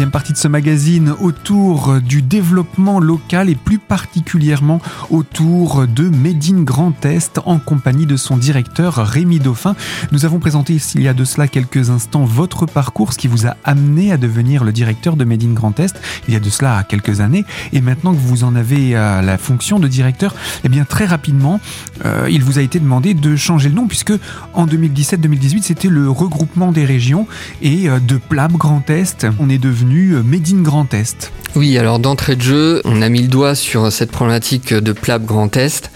Deuxième 0.00 0.12
partie 0.12 0.32
de 0.32 0.38
ce 0.38 0.48
magazine 0.48 1.10
autour 1.20 2.00
du 2.00 2.22
développement 2.22 3.00
local 3.00 3.50
et 3.50 3.54
plus 3.54 3.78
particulièrement 3.78 4.80
autour 5.10 5.86
de 5.86 6.08
Made 6.08 6.42
in 6.50 6.62
Grand 6.62 7.04
Est 7.04 7.38
en 7.44 7.58
compagnie 7.58 8.06
de 8.06 8.16
son 8.16 8.38
directeur 8.38 8.94
Rémi 8.94 9.40
Dauphin. 9.40 9.76
Nous 10.10 10.24
avons 10.24 10.38
présenté 10.38 10.78
il 10.94 11.02
y 11.02 11.08
a 11.08 11.12
de 11.12 11.24
cela 11.26 11.48
quelques 11.48 11.90
instants 11.90 12.24
votre 12.24 12.64
parcours, 12.64 13.12
ce 13.12 13.18
qui 13.18 13.28
vous 13.28 13.46
a 13.46 13.56
amené 13.62 14.10
à 14.10 14.16
devenir 14.16 14.64
le 14.64 14.72
directeur 14.72 15.16
de 15.16 15.24
Made 15.24 15.42
in 15.42 15.52
Grand 15.52 15.78
Est 15.78 16.00
il 16.28 16.32
y 16.32 16.36
a 16.38 16.40
de 16.40 16.48
cela 16.48 16.82
quelques 16.88 17.20
années. 17.20 17.44
Et 17.74 17.82
maintenant 17.82 18.14
que 18.14 18.20
vous 18.20 18.42
en 18.42 18.56
avez 18.56 18.96
euh, 18.96 19.20
la 19.20 19.36
fonction 19.36 19.78
de 19.80 19.86
directeur, 19.86 20.34
eh 20.64 20.70
bien 20.70 20.86
très 20.86 21.04
rapidement, 21.04 21.60
euh, 22.06 22.26
il 22.30 22.42
vous 22.42 22.58
a 22.58 22.62
été 22.62 22.80
demandé 22.80 23.12
de 23.12 23.36
changer 23.36 23.68
le 23.68 23.74
nom 23.74 23.86
puisque 23.86 24.14
en 24.54 24.66
2017-2018 24.66 25.60
c'était 25.60 25.88
le 25.88 26.08
regroupement 26.10 26.72
des 26.72 26.86
régions 26.86 27.26
et 27.60 27.90
euh, 27.90 27.98
de 27.98 28.16
PLAB 28.16 28.52
Grand 28.52 28.88
Est. 28.88 29.26
On 29.38 29.50
est 29.50 29.58
de 29.58 29.70
devenu 29.70 29.89
euh, 29.90 30.22
Made 30.22 30.48
in 30.52 30.62
Grand 30.62 30.92
Est. 30.94 31.32
Oui, 31.56 31.76
alors 31.76 31.98
d'entrée 31.98 32.36
de 32.36 32.42
jeu, 32.42 32.80
on 32.84 33.02
a 33.02 33.08
mis 33.08 33.22
le 33.22 33.28
doigt 33.28 33.56
sur 33.56 33.90
cette 33.90 34.12
problématique 34.12 34.72
de 34.72 34.92
PLAB 34.92 35.26
Grand 35.26 35.56
Est. 35.56 35.90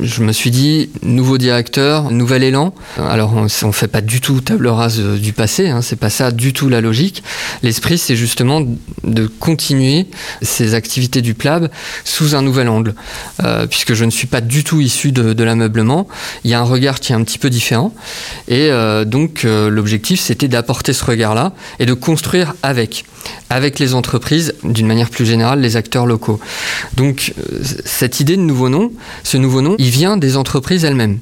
Je 0.00 0.22
me 0.22 0.32
suis 0.32 0.50
dit, 0.50 0.90
nouveau 1.02 1.38
directeur, 1.38 2.10
nouvel 2.10 2.42
élan. 2.42 2.74
Alors 2.98 3.34
on 3.34 3.44
ne 3.44 3.72
fait 3.72 3.88
pas 3.88 4.02
du 4.02 4.20
tout 4.20 4.42
table 4.42 4.66
rase 4.68 5.00
euh, 5.00 5.16
du 5.16 5.32
passé, 5.32 5.70
hein, 5.70 5.80
c'est 5.80 5.96
pas 5.96 6.10
ça 6.10 6.30
du 6.30 6.52
tout 6.52 6.68
la 6.68 6.82
logique. 6.82 7.22
L'esprit, 7.62 7.96
c'est 7.96 8.16
justement 8.16 8.62
de 9.04 9.26
continuer 9.26 10.08
ces 10.42 10.74
activités 10.74 11.22
du 11.22 11.32
PLAB 11.32 11.70
sous 12.04 12.34
un 12.34 12.42
nouvel 12.42 12.68
angle. 12.68 12.94
Euh, 13.42 13.66
puisque 13.66 13.94
je 13.94 14.04
ne 14.04 14.10
suis 14.10 14.26
pas 14.26 14.42
du 14.42 14.62
tout 14.62 14.80
issu 14.80 15.10
de, 15.10 15.42
l'ameublement, 15.42 16.06
il 16.44 16.50
y 16.50 16.54
a 16.54 16.60
un 16.60 16.64
regard 16.64 17.00
qui 17.00 17.12
est 17.12 17.16
un 17.16 17.24
petit 17.24 17.38
peu 17.38 17.48
différent. 17.48 17.94
Et 18.48 18.70
donc 19.06 19.44
l'objectif, 19.44 20.20
c'était 20.20 20.48
d'apporter 20.48 20.92
ce 20.92 21.04
regard-là 21.04 21.52
et 21.78 21.86
de 21.86 21.94
construire 21.94 22.54
avec 22.62 23.04
avec 23.50 23.78
les 23.78 23.94
entreprises, 23.94 24.54
d'une 24.64 24.86
manière 24.86 25.10
plus 25.10 25.26
générale, 25.26 25.60
les 25.60 25.76
acteurs 25.76 26.06
locaux. 26.06 26.40
Donc 26.96 27.34
euh, 27.38 27.60
cette 27.84 28.20
idée 28.20 28.36
de 28.36 28.42
nouveau 28.42 28.68
nom, 28.68 28.92
ce 29.24 29.36
nouveau 29.36 29.62
nom, 29.62 29.76
il 29.78 29.90
vient 29.90 30.16
des 30.16 30.36
entreprises 30.36 30.84
elles-mêmes. 30.84 31.18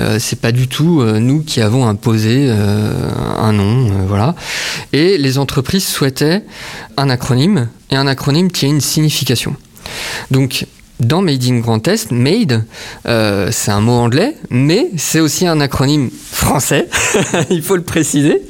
Euh, 0.00 0.18
c'est 0.18 0.40
pas 0.40 0.52
du 0.52 0.66
tout 0.66 1.00
euh, 1.00 1.18
nous 1.18 1.42
qui 1.42 1.60
avons 1.60 1.86
imposé 1.86 2.50
un 2.50 3.52
nom, 3.52 4.06
voilà. 4.06 4.34
Et 4.92 5.18
les 5.18 5.38
entreprises 5.38 5.86
souhaitaient 5.86 6.42
un 6.96 7.10
acronyme 7.10 7.68
et 7.90 7.96
un 7.96 8.06
acronyme 8.06 8.50
qui 8.50 8.66
ait 8.66 8.70
une 8.70 8.80
signification. 8.80 9.56
Donc 10.30 10.66
dans 11.00 11.22
Made 11.22 11.44
in 11.44 11.58
Grand 11.60 11.86
Est, 11.86 12.10
Made, 12.10 12.64
euh, 13.06 13.50
c'est 13.52 13.70
un 13.70 13.80
mot 13.80 13.92
anglais, 13.92 14.34
mais 14.50 14.90
c'est 14.96 15.20
aussi 15.20 15.46
un 15.46 15.60
acronyme 15.60 16.10
français, 16.32 16.88
il 17.50 17.62
faut 17.62 17.76
le 17.76 17.82
préciser, 17.82 18.42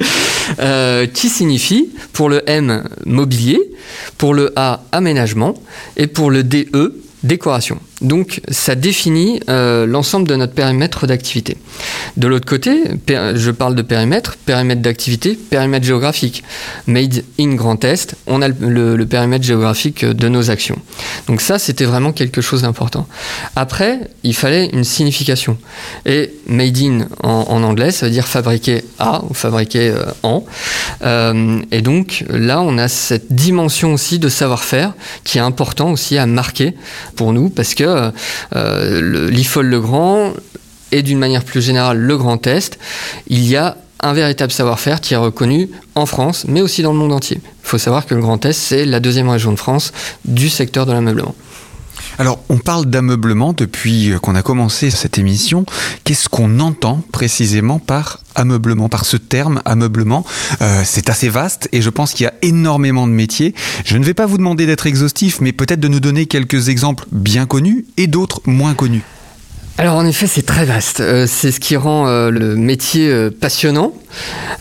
euh, 0.59 1.05
qui 1.05 1.29
signifie 1.29 1.89
pour 2.13 2.29
le 2.29 2.47
M 2.49 2.83
mobilier, 3.05 3.59
pour 4.17 4.33
le 4.33 4.51
A 4.55 4.83
aménagement 4.91 5.53
et 5.97 6.07
pour 6.07 6.31
le 6.31 6.43
DE 6.43 6.95
décoration. 7.23 7.79
Donc 8.01 8.41
ça 8.49 8.75
définit 8.75 9.41
euh, 9.49 9.85
l'ensemble 9.85 10.27
de 10.27 10.35
notre 10.35 10.53
périmètre 10.53 11.05
d'activité. 11.05 11.57
De 12.17 12.27
l'autre 12.27 12.45
côté, 12.45 12.83
je 13.07 13.51
parle 13.51 13.75
de 13.75 13.81
périmètre, 13.81 14.37
périmètre 14.37 14.81
d'activité, 14.81 15.35
périmètre 15.35 15.85
géographique. 15.85 16.43
Made 16.87 17.23
in 17.39 17.55
Grand 17.55 17.83
Est, 17.83 18.15
on 18.27 18.41
a 18.41 18.47
le, 18.47 19.05
périmètre 19.05 19.43
géographique 19.43 20.05
de 20.05 20.27
nos 20.27 20.49
actions. 20.49 20.77
Donc 21.27 21.41
ça, 21.41 21.59
c'était 21.59 21.85
vraiment 21.85 22.11
quelque 22.11 22.41
chose 22.41 22.61
d'important. 22.61 23.07
Après, 23.55 23.99
il 24.23 24.35
fallait 24.35 24.67
une 24.67 24.83
signification. 24.83 25.57
Et 26.05 26.31
made 26.47 26.77
in 26.77 27.07
en, 27.23 27.63
anglais, 27.63 27.91
ça 27.91 28.05
veut 28.05 28.11
dire 28.11 28.27
fabriqué 28.27 28.83
à 28.97 29.23
ou 29.29 29.33
fabriqué 29.33 29.89
euh, 29.89 30.05
en. 30.23 30.45
Euh, 31.03 31.59
et 31.71 31.81
donc 31.81 32.23
là, 32.29 32.61
on 32.61 32.77
a 32.77 32.87
cette 32.87 33.33
dimension 33.33 33.93
aussi 33.93 34.19
de 34.19 34.29
savoir-faire 34.29 34.93
qui 35.23 35.37
est 35.37 35.41
important 35.41 35.91
aussi 35.91 36.17
à 36.17 36.25
marquer 36.25 36.73
pour 37.15 37.33
nous 37.33 37.49
parce 37.49 37.73
que 37.73 37.88
euh, 38.55 39.29
l'IFOL 39.29 39.65
Le 39.65 39.79
Grand 39.79 40.33
et 40.91 41.01
d'une 41.03 41.19
manière 41.19 41.43
plus 41.43 41.61
générale 41.61 41.97
le 41.97 42.17
Grand 42.17 42.45
Est, 42.47 42.79
il 43.27 43.45
y 43.45 43.55
a 43.55 43.77
un 44.01 44.13
véritable 44.13 44.51
savoir-faire 44.51 45.01
qui 45.01 45.13
est 45.13 45.17
reconnu 45.17 45.69
en 45.95 46.05
France, 46.05 46.45
mais 46.47 46.61
aussi 46.61 46.81
dans 46.81 46.93
le 46.93 46.97
monde 46.97 47.11
entier. 47.11 47.41
Il 47.43 47.67
faut 47.67 47.77
savoir 47.77 48.05
que 48.05 48.15
le 48.15 48.21
Grand 48.21 48.43
Est, 48.45 48.53
c'est 48.53 48.85
la 48.85 48.99
deuxième 48.99 49.29
région 49.29 49.51
de 49.51 49.59
France 49.59 49.91
du 50.25 50.49
secteur 50.49 50.85
de 50.85 50.93
l'ameublement. 50.93 51.35
Alors, 52.19 52.43
on 52.49 52.57
parle 52.57 52.85
d'ameublement 52.85 53.53
depuis 53.53 54.11
qu'on 54.21 54.35
a 54.35 54.41
commencé 54.41 54.89
cette 54.89 55.17
émission. 55.17 55.65
Qu'est-ce 56.03 56.27
qu'on 56.27 56.59
entend 56.59 57.01
précisément 57.13 57.79
par 57.79 58.19
ameublement, 58.35 58.89
par 58.89 59.05
ce 59.05 59.15
terme 59.15 59.61
ameublement? 59.63 60.25
Euh, 60.61 60.81
C'est 60.83 61.09
assez 61.09 61.29
vaste 61.29 61.69
et 61.71 61.81
je 61.81 61.89
pense 61.89 62.11
qu'il 62.11 62.25
y 62.25 62.27
a 62.27 62.33
énormément 62.41 63.07
de 63.07 63.13
métiers. 63.13 63.55
Je 63.85 63.95
ne 63.97 64.03
vais 64.03 64.13
pas 64.13 64.25
vous 64.25 64.37
demander 64.37 64.65
d'être 64.65 64.85
exhaustif, 64.85 65.39
mais 65.39 65.53
peut-être 65.53 65.79
de 65.79 65.87
nous 65.87 66.01
donner 66.01 66.25
quelques 66.25 66.67
exemples 66.67 67.05
bien 67.13 67.45
connus 67.45 67.85
et 67.95 68.07
d'autres 68.07 68.41
moins 68.45 68.73
connus. 68.73 69.03
Alors 69.79 69.95
en 69.95 70.05
effet, 70.05 70.27
c'est 70.27 70.45
très 70.45 70.65
vaste. 70.65 70.99
Euh, 70.99 71.25
c'est 71.25 71.53
ce 71.53 71.61
qui 71.61 71.77
rend 71.77 72.05
euh, 72.05 72.31
le 72.31 72.57
métier 72.57 73.09
euh, 73.09 73.29
passionnant, 73.29 73.93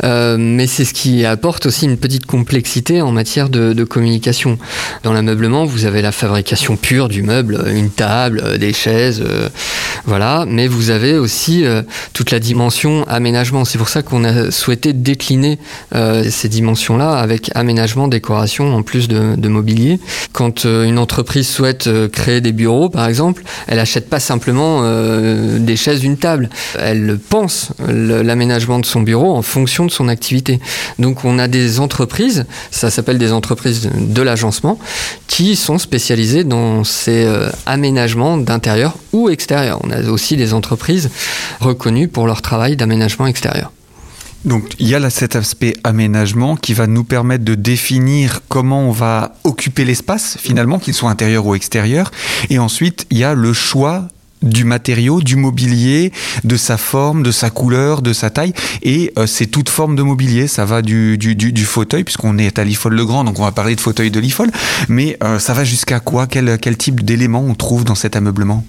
mais 0.04 0.68
c'est 0.68 0.84
ce 0.84 0.94
qui 0.94 1.24
apporte 1.24 1.66
aussi 1.66 1.86
une 1.86 1.96
petite 1.96 2.24
complexité 2.24 3.02
en 3.02 3.10
matière 3.10 3.48
de, 3.48 3.82
communication. 3.82 4.58
Dans 5.02 5.12
l'ameublement, 5.12 5.64
vous 5.64 5.86
avez 5.86 6.02
la 6.02 6.12
fabrication 6.12 6.76
pure 6.76 7.08
du 7.08 7.22
meuble, 7.22 7.64
une 7.74 7.90
table, 7.90 8.58
des 8.58 8.72
chaises, 8.72 9.24
voilà. 10.04 10.44
Mais 10.46 10.68
vous 10.68 10.90
avez 10.90 11.16
aussi 11.16 11.64
toute 12.12 12.30
la 12.30 12.38
dimension 12.38 13.08
aménagement. 13.08 13.64
C'est 13.64 13.78
pour 13.78 13.88
ça 13.88 14.02
qu'on 14.02 14.22
a 14.22 14.50
souhaité 14.50 14.92
décliner 14.92 15.58
ces 15.94 16.48
dimensions-là 16.48 17.14
avec 17.14 17.50
aménagement, 17.54 18.06
décoration 18.06 18.76
en 18.76 18.82
plus 18.82 19.08
de, 19.08 19.34
de 19.34 19.48
mobilier. 19.48 19.98
Quand 20.32 20.64
une 20.64 20.98
entreprise 20.98 21.48
souhaite 21.48 21.88
créer 22.12 22.42
des 22.42 22.52
bureaux, 22.52 22.90
par 22.90 23.06
exemple, 23.06 23.42
elle 23.66 23.78
achète 23.78 24.10
pas 24.10 24.20
simplement 24.20 24.82
euh, 25.08 25.58
des 25.58 25.76
chaises, 25.76 26.04
une 26.04 26.16
table. 26.16 26.50
Elle 26.78 27.18
pense 27.18 27.72
l'aménagement 27.88 28.78
de 28.78 28.86
son 28.86 29.00
bureau 29.00 29.34
en 29.34 29.42
fonction 29.42 29.86
de 29.86 29.90
son 29.90 30.08
activité. 30.08 30.60
Donc 30.98 31.24
on 31.24 31.38
a 31.38 31.48
des 31.48 31.80
entreprises, 31.80 32.46
ça 32.70 32.90
s'appelle 32.90 33.18
des 33.18 33.32
entreprises 33.32 33.90
de 33.94 34.22
l'agencement, 34.22 34.78
qui 35.26 35.56
sont 35.56 35.78
spécialisées 35.78 36.44
dans 36.44 36.84
ces 36.84 37.24
euh, 37.24 37.50
aménagements 37.66 38.36
d'intérieur 38.36 38.96
ou 39.12 39.28
extérieur. 39.28 39.80
On 39.84 39.90
a 39.90 40.02
aussi 40.10 40.36
des 40.36 40.54
entreprises 40.54 41.10
reconnues 41.60 42.08
pour 42.08 42.26
leur 42.26 42.42
travail 42.42 42.76
d'aménagement 42.76 43.26
extérieur. 43.26 43.72
Donc 44.44 44.74
il 44.78 44.88
y 44.88 44.94
a 44.94 45.10
cet 45.10 45.36
aspect 45.36 45.74
aménagement 45.84 46.56
qui 46.56 46.72
va 46.72 46.86
nous 46.86 47.04
permettre 47.04 47.44
de 47.44 47.54
définir 47.54 48.40
comment 48.48 48.82
on 48.82 48.92
va 48.92 49.34
occuper 49.44 49.84
l'espace 49.84 50.36
finalement, 50.40 50.78
qu'il 50.78 50.94
soit 50.94 51.10
intérieur 51.10 51.44
ou 51.46 51.54
extérieur. 51.54 52.10
Et 52.48 52.58
ensuite 52.58 53.06
il 53.10 53.18
y 53.18 53.24
a 53.24 53.34
le 53.34 53.52
choix 53.52 54.08
du 54.42 54.64
matériau, 54.64 55.20
du 55.20 55.36
mobilier, 55.36 56.12
de 56.44 56.56
sa 56.56 56.76
forme, 56.76 57.22
de 57.22 57.30
sa 57.30 57.50
couleur, 57.50 58.02
de 58.02 58.12
sa 58.12 58.30
taille. 58.30 58.52
Et 58.82 59.12
euh, 59.18 59.26
c'est 59.26 59.46
toute 59.46 59.68
forme 59.68 59.96
de 59.96 60.02
mobilier. 60.02 60.46
Ça 60.46 60.64
va 60.64 60.82
du, 60.82 61.18
du, 61.18 61.34
du, 61.34 61.64
fauteuil, 61.64 62.04
puisqu'on 62.04 62.38
est 62.38 62.58
à 62.58 62.64
l'IFOL-le-Grand, 62.64 63.24
donc 63.24 63.38
on 63.38 63.44
va 63.44 63.52
parler 63.52 63.76
de 63.76 63.80
fauteuil 63.80 64.10
de 64.10 64.20
l'IFOL. 64.20 64.50
Mais 64.88 65.16
euh, 65.22 65.38
ça 65.38 65.54
va 65.54 65.64
jusqu'à 65.64 66.00
quoi? 66.00 66.26
Quel, 66.26 66.58
quel 66.58 66.76
type 66.76 67.04
d'éléments 67.04 67.44
on 67.46 67.54
trouve 67.54 67.84
dans 67.84 67.94
cet 67.94 68.16
ameublement? 68.16 68.64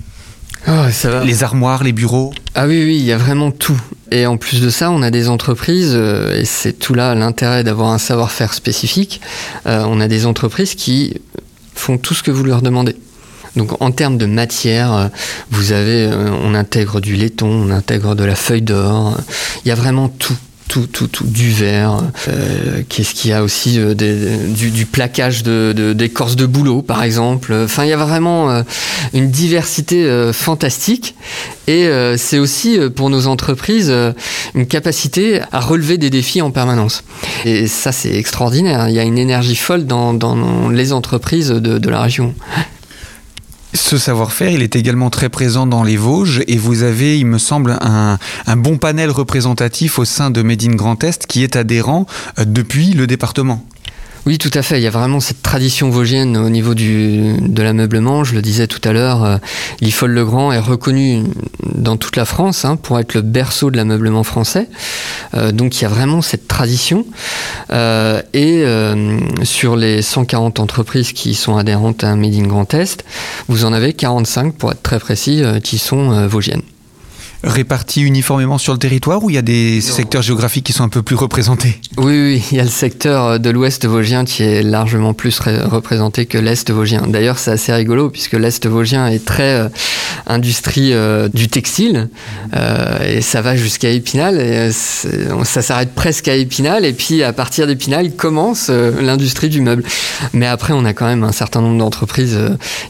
Ah, 0.66 0.92
ça 0.92 1.10
va. 1.10 1.24
Les 1.24 1.44
armoires, 1.44 1.84
les 1.84 1.94
bureaux? 1.94 2.34
Ah 2.54 2.68
oui, 2.68 2.84
oui, 2.84 2.98
il 2.98 3.06
y 3.06 3.14
a 3.14 3.18
vraiment 3.18 3.52
tout. 3.52 3.80
Et 4.12 4.26
en 4.26 4.36
plus 4.36 4.62
de 4.62 4.70
ça, 4.70 4.92
on 4.92 5.02
a 5.02 5.12
des 5.12 5.30
entreprises, 5.30 5.94
euh, 5.94 6.38
et 6.38 6.46
c'est 6.46 6.74
tout 6.74 6.94
là 6.94 7.16
l'intérêt 7.16 7.64
d'avoir 7.64 7.92
un 7.92 7.98
savoir-faire 7.98 8.54
spécifique, 8.54 9.22
on 9.66 10.02
a 10.02 10.08
des 10.08 10.26
entreprises 10.26 10.76
qui 10.76 11.22
font 11.76 11.98
tout 11.98 12.14
ce 12.14 12.24
que 12.24 12.32
vous 12.32 12.44
leur 12.44 12.62
demandez. 12.62 12.96
Donc 13.56 13.82
en 13.82 13.92
termes 13.92 14.18
de 14.18 14.26
matière, 14.26 14.94
euh, 14.94 15.08
vous 15.52 15.72
avez, 15.72 16.06
euh, 16.06 16.30
on 16.44 16.54
intègre 16.54 17.02
du 17.02 17.16
laiton, 17.16 17.48
on 17.48 17.72
intègre 17.72 18.16
de 18.16 18.24
la 18.24 18.36
feuille 18.36 18.62
d'or. 18.62 19.18
Il 19.66 19.70
y 19.70 19.72
a 19.72 19.76
vraiment 19.76 20.10
tout 20.10 20.36
tout, 20.68 20.86
tout, 20.86 21.08
tout, 21.08 21.26
du 21.26 21.50
verre. 21.50 21.98
Euh, 22.28 22.84
qu'est-ce 22.88 23.16
qu'il 23.16 23.32
y 23.32 23.34
a 23.34 23.42
aussi 23.42 23.80
du, 23.80 24.86
plaquage 24.86 25.42
de, 25.42 25.94
d'écorce 25.98 26.36
de, 26.36 26.46
boulot, 26.46 26.84
par 26.84 27.02
exemple. 27.02 27.52
Enfin, 27.64 27.86
il 27.86 27.90
y 27.90 27.94
a 27.94 27.98
vraiment 27.98 28.64
une 29.16 29.32
diversité 29.32 30.08
fantastique. 30.32 31.16
Et 31.66 31.90
c'est 32.18 32.38
aussi 32.38 32.78
pour 32.96 33.10
nos 33.10 33.26
entreprises 33.26 33.92
une 34.54 34.68
capacité 34.68 35.42
à 35.52 35.60
relever 35.60 35.98
des 35.98 36.12
défis 36.12 36.44
en 36.44 36.52
permanence. 36.52 37.04
Et 37.46 37.66
ça, 37.66 37.92
c'est 37.92 38.14
extraordinaire. 38.14 38.90
Il 38.90 38.94
y 38.94 39.00
a 39.00 39.04
une 39.04 39.18
énergie 39.18 39.56
folle 39.56 39.88
dans, 39.88 40.70
les 40.70 40.94
entreprises 40.94 41.50
de, 41.50 41.80
de 41.80 41.90
la 41.90 42.04
région. 42.04 42.36
Ce 43.74 44.00
savoir-faire, 44.00 44.50
il 44.50 44.64
est 44.64 44.76
également 44.76 45.12
très 45.12 45.30
présent 45.30 45.68
dans 45.68 45.84
les 45.84 45.96
Vosges 45.96 46.42
et 46.48 46.58
vous 46.58 46.82
avez, 46.82 47.20
il 47.20 47.28
me 47.28 47.38
semble, 47.38 47.78
un, 47.82 48.18
bon 48.58 48.78
panel 48.78 49.12
représentatif 49.12 50.00
au 50.00 50.06
sein 50.06 50.32
de 50.32 50.42
Made 50.42 50.64
in 50.64 50.76
Grand 50.76 51.04
Est 51.04 51.28
qui 51.28 51.44
est 51.44 51.56
adhérent 51.56 52.08
euh, 52.40 52.46
depuis 52.46 52.94
le 52.94 53.06
département. 53.06 53.64
Oui, 54.26 54.38
tout 54.38 54.52
à 54.54 54.62
fait. 54.62 54.80
Il 54.80 54.84
y 54.84 54.88
a 54.88 54.92
vraiment 54.92 55.20
cette 55.20 55.42
tradition 55.42 55.90
vosgienne 55.90 56.38
au 56.38 56.50
niveau 56.50 56.74
du, 56.74 57.36
de 57.40 57.64
l'ameublement. 57.64 58.24
Je 58.24 58.36
le 58.36 58.42
disais 58.42 58.68
tout 58.68 58.82
à 58.84 58.92
l'heure, 58.92 59.24
euh, 59.24 59.38
l'IFOL 59.82 60.24
Grand 60.26 60.52
est 60.52 60.60
reconnu 60.60 61.24
dans 61.66 61.98
toute 61.98 62.16
la 62.16 62.26
France 62.26 62.66
hein, 62.66 62.76
pour 62.76 63.00
être 63.00 63.14
le 63.14 63.22
berceau 63.22 63.72
de 63.72 63.78
l'ameublement 63.78 64.24
français. 64.24 64.68
Euh, 65.36 65.52
donc 65.52 65.78
il 65.78 65.84
y 65.84 65.86
a 65.86 65.90
vraiment 65.90 66.22
cette 66.22 66.48
tradition. 66.48 67.06
Euh, 67.72 68.22
et 68.34 68.64
sur 69.44 69.76
les 69.76 70.02
140 70.02 70.60
entreprises 70.60 71.14
qui 71.14 71.34
sont 71.34 71.58
adhérentes 71.58 72.04
à 72.04 72.16
Made 72.16 72.36
in 72.36 72.48
Grand 72.48 72.74
Est, 72.74 73.04
vous 73.48 73.66
en 73.66 73.74
avez 73.74 73.94
45, 73.94 74.56
pour 74.56 74.72
être 74.72 74.84
très 74.84 75.00
précis, 75.00 75.44
qui 75.64 75.78
sont 75.78 76.28
vosgiennes 76.28 76.62
répartis 77.44 78.02
uniformément 78.02 78.58
sur 78.58 78.74
le 78.74 78.80
territoire 78.80 79.24
ou 79.24 79.30
il 79.30 79.36
y 79.36 79.40
a 79.40 79.42
des 79.42 79.82
secteurs 79.82 80.22
géographiques 80.22 80.66
qui 80.66 80.74
sont 80.74 80.84
un 80.84 80.90
peu 80.90 81.02
plus 81.02 81.16
représentés? 81.16 81.80
Oui, 81.98 82.22
oui, 82.22 82.44
il 82.52 82.58
y 82.58 82.60
a 82.60 82.64
le 82.64 82.70
secteur 82.70 83.40
de 83.40 83.50
l'ouest 83.50 83.86
vosgien 83.86 84.26
qui 84.26 84.44
est 84.44 84.62
largement 84.62 85.14
plus 85.14 85.40
représenté 85.40 86.26
que 86.26 86.38
l'est 86.38 86.70
vosgien. 86.70 87.08
D'ailleurs, 87.08 87.40
c'est 87.40 87.52
assez 87.52 87.74
rigolo 87.74 88.10
puisque 88.10 88.34
l'est 88.34 88.66
vosgien 88.68 89.08
est 89.08 89.24
très 89.24 89.56
euh, 89.56 89.70
industrie 90.28 90.94
euh, 90.94 91.30
du 91.34 91.48
textile 91.48 92.10
euh, 92.56 93.18
et 93.18 93.22
ça 93.22 93.42
va 93.42 93.56
jusqu'à 93.56 93.90
Épinal 93.90 94.40
et 94.40 94.72
ça 94.72 95.62
s'arrête 95.62 95.94
presque 95.96 96.28
à 96.28 96.36
Épinal 96.36 96.86
et 96.86 96.94
puis 96.94 97.24
à 97.24 97.32
partir 97.32 97.68
d'Épinal 97.68 98.12
commence 98.12 98.70
l'industrie 98.70 99.50
du 99.50 99.62
meuble. 99.62 99.84
Mais 100.34 100.46
après, 100.46 100.74
on 100.74 100.84
a 100.86 100.94
quand 100.94 101.06
même 101.06 101.24
un 101.24 101.32
certain 101.32 101.62
nombre 101.62 101.78
d'entreprises 101.78 102.38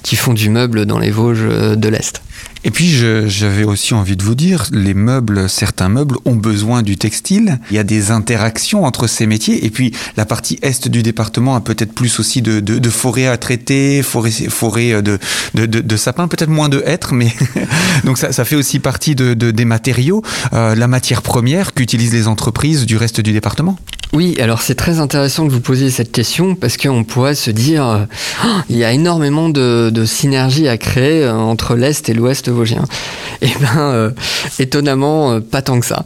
qui 0.02 0.16
font 0.16 0.34
du 0.34 0.50
meuble 0.50 0.86
dans 0.86 1.00
les 1.00 1.12
Vosges 1.12 1.48
de 1.76 1.88
l'est. 1.90 2.22
Et 2.66 2.72
puis 2.72 2.90
j'avais 3.28 3.64
aussi 3.64 3.94
envie 3.94 4.18
de 4.18 4.24
vous 4.24 4.36
dire, 4.36 4.66
les 4.72 4.94
meubles, 4.94 5.50
certains 5.50 5.88
meubles 5.88 6.18
ont 6.26 6.36
besoin 6.36 6.82
du 6.82 6.98
textile. 6.98 7.60
Il 7.72 7.78
y 7.78 7.80
a 7.80 7.84
des 7.84 8.12
interactions 8.12 8.84
entre 8.84 9.08
ces 9.08 9.28
métiers. 9.28 9.66
Et 9.66 9.70
puis 9.70 9.94
la 10.18 10.26
partie 10.26 10.60
est 10.62 10.90
du 10.90 11.02
département 11.02 11.56
a 11.56 11.62
peut-être 11.62 11.94
plus 11.94 12.20
aussi 12.20 12.42
de, 12.42 12.90
forêts 12.90 13.28
à 13.28 13.38
traiter, 13.38 14.02
forêt, 14.04 14.32
forêt 14.32 15.02
de, 15.02 15.98
sapins, 15.98 16.28
peut-être 16.28 16.50
moins 16.50 16.70
de 16.70 16.84
hêtres, 16.86 17.14
mais 17.14 17.32
donc 18.04 18.18
ça, 18.18 18.46
fait 18.46 18.56
aussi 18.56 18.80
partie 18.80 19.16
de, 19.16 19.34
des 19.34 19.66
matériaux, 19.66 20.22
euh, 20.54 20.76
la 20.76 20.88
matière 20.88 21.22
première 21.22 21.74
qu'utilisent 21.74 22.14
les 22.14 22.28
entreprises 22.28 22.86
du 22.86 22.98
reste 22.98 23.22
du 23.22 23.32
département. 23.32 23.78
Oui, 24.12 24.36
alors 24.40 24.62
c'est 24.62 24.74
très 24.74 25.00
intéressant 25.00 25.46
que 25.46 25.52
vous 25.52 25.60
posiez 25.60 25.92
cette 25.92 26.12
question 26.12 26.56
parce 26.56 26.78
qu'on 26.78 27.04
pourrait 27.04 27.36
se 27.36 27.52
dire 27.52 27.88
euh, 27.88 28.06
oh, 28.44 28.48
il 28.68 28.78
y 28.78 28.84
a 28.84 28.92
énormément 28.92 29.50
de, 29.50 29.92
de 29.94 30.06
synergie 30.06 30.68
à 30.68 30.80
créer 30.80 31.24
euh, 31.24 31.36
entre 31.36 31.76
l'Est 31.76 32.10
et 32.10 32.16
l'Ouest 32.16 32.29
vosgien. 32.48 32.84
Eh 33.42 33.48
bien, 33.58 33.80
euh, 33.80 34.12
étonnamment, 34.60 35.40
pas 35.40 35.62
tant 35.62 35.80
que 35.80 35.86
ça. 35.86 36.06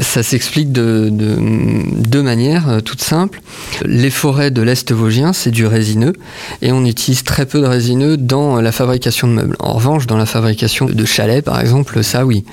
ça 0.00 0.22
s'explique 0.24 0.72
de, 0.72 1.08
de, 1.12 1.36
deux 1.96 2.24
manières 2.24 2.80
toutes 2.84 3.02
simples. 3.02 3.40
Les 3.84 4.10
forêts 4.10 4.50
de 4.50 4.60
l'Est 4.60 4.90
vosgien, 4.90 5.32
c'est 5.32 5.52
du 5.52 5.64
résineux 5.64 6.12
et 6.60 6.72
on 6.72 6.84
utilise 6.84 7.22
très 7.22 7.46
peu 7.46 7.60
de 7.60 7.66
résineux 7.66 8.16
dans 8.16 8.60
la 8.60 8.72
fabrication 8.72 9.28
de 9.28 9.34
meubles. 9.34 9.54
En 9.60 9.74
revanche, 9.74 10.08
dans 10.08 10.16
la 10.16 10.26
fabrication 10.26 10.86
de 10.86 11.04
chalets, 11.04 11.44
par 11.44 11.60
exemple, 11.60 12.02
ça 12.02 12.26
oui. 12.26 12.44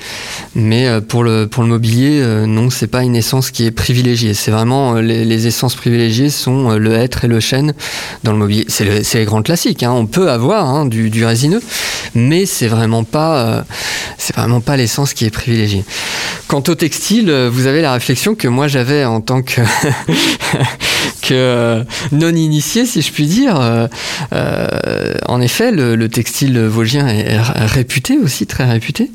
Mais 0.53 1.01
pour 1.01 1.23
le, 1.23 1.47
pour 1.47 1.63
le 1.63 1.69
mobilier, 1.69 2.23
non, 2.45 2.69
c'est 2.69 2.85
pas 2.85 3.01
une 3.01 3.15
essence 3.15 3.49
qui 3.49 3.65
est 3.65 3.71
privilégiée 3.71 4.01
c'est 4.33 4.51
vraiment 4.51 4.95
euh, 4.95 5.01
les, 5.01 5.47
essences 5.47 5.75
privilégiées 5.75 6.29
sont 6.29 6.71
euh, 6.71 6.77
le 6.77 6.93
hêtre 6.93 7.25
et 7.25 7.27
le 7.27 7.39
chêne 7.39 7.73
dans 8.23 8.31
le 8.31 8.37
mobilier. 8.37 8.65
C'est 8.67 9.15
les 9.15 9.25
grands 9.25 9.41
classiques. 9.41 9.83
Hein. 9.83 9.91
On 9.91 10.05
peut 10.05 10.29
avoir 10.29 10.67
hein, 10.67 10.85
du, 10.85 11.25
résineux, 11.25 11.61
mais 12.15 12.45
c'est 12.45 12.60
vraiment 12.67 13.03
pas 13.03 13.37
euh, 13.37 13.61
c'est 14.17 14.35
vraiment 14.35 14.61
pas 14.61 14.77
l'essence 14.77 15.13
qui 15.13 15.25
est 15.25 15.31
privilégiée. 15.31 15.83
Quant 16.47 16.63
au 16.67 16.75
textile, 16.75 17.31
vous 17.51 17.67
avez 17.67 17.81
la 17.81 17.93
réflexion 17.93 18.35
que 18.35 18.47
moi 18.47 18.67
j'avais 18.67 19.05
en 19.05 19.21
tant 19.21 19.41
que 19.41 19.61
que 21.21 21.83
non 22.11 22.29
initié, 22.29 22.85
si 22.85 23.01
je 23.01 23.11
puis 23.11 23.25
dire. 23.25 23.55
en 25.27 25.41
effet, 25.41 25.71
le, 25.71 26.09
textile 26.09 26.59
vosgien 26.59 27.07
est 27.07 27.39
réputé 27.39 28.17
aussi, 28.17 28.47
très 28.47 28.65
réputé. 28.65 29.11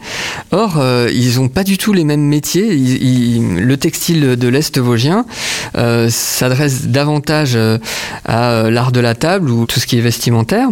Or, 0.50 0.83
ils 1.12 1.37
n'ont 1.37 1.49
pas 1.49 1.62
du 1.62 1.76
tout 1.76 1.93
les 1.93 2.05
mêmes 2.05 2.23
métiers. 2.23 2.75
le 2.75 3.76
textile 3.76 4.37
de 4.37 4.49
l'Est 4.49 4.79
vosgien 4.79 5.26
euh, 5.76 6.09
s'adresse 6.11 6.87
davantage 6.87 7.53
euh, 7.57 7.79
à 8.25 8.50
euh, 8.50 8.71
l'art 8.71 8.93
de 8.93 9.00
la 9.00 9.15
table 9.15 9.50
ou 9.50 9.67
tout 9.67 9.81
ce 9.81 9.87
qui 9.87 9.99
est 9.99 10.00
vestimentaire. 10.00 10.69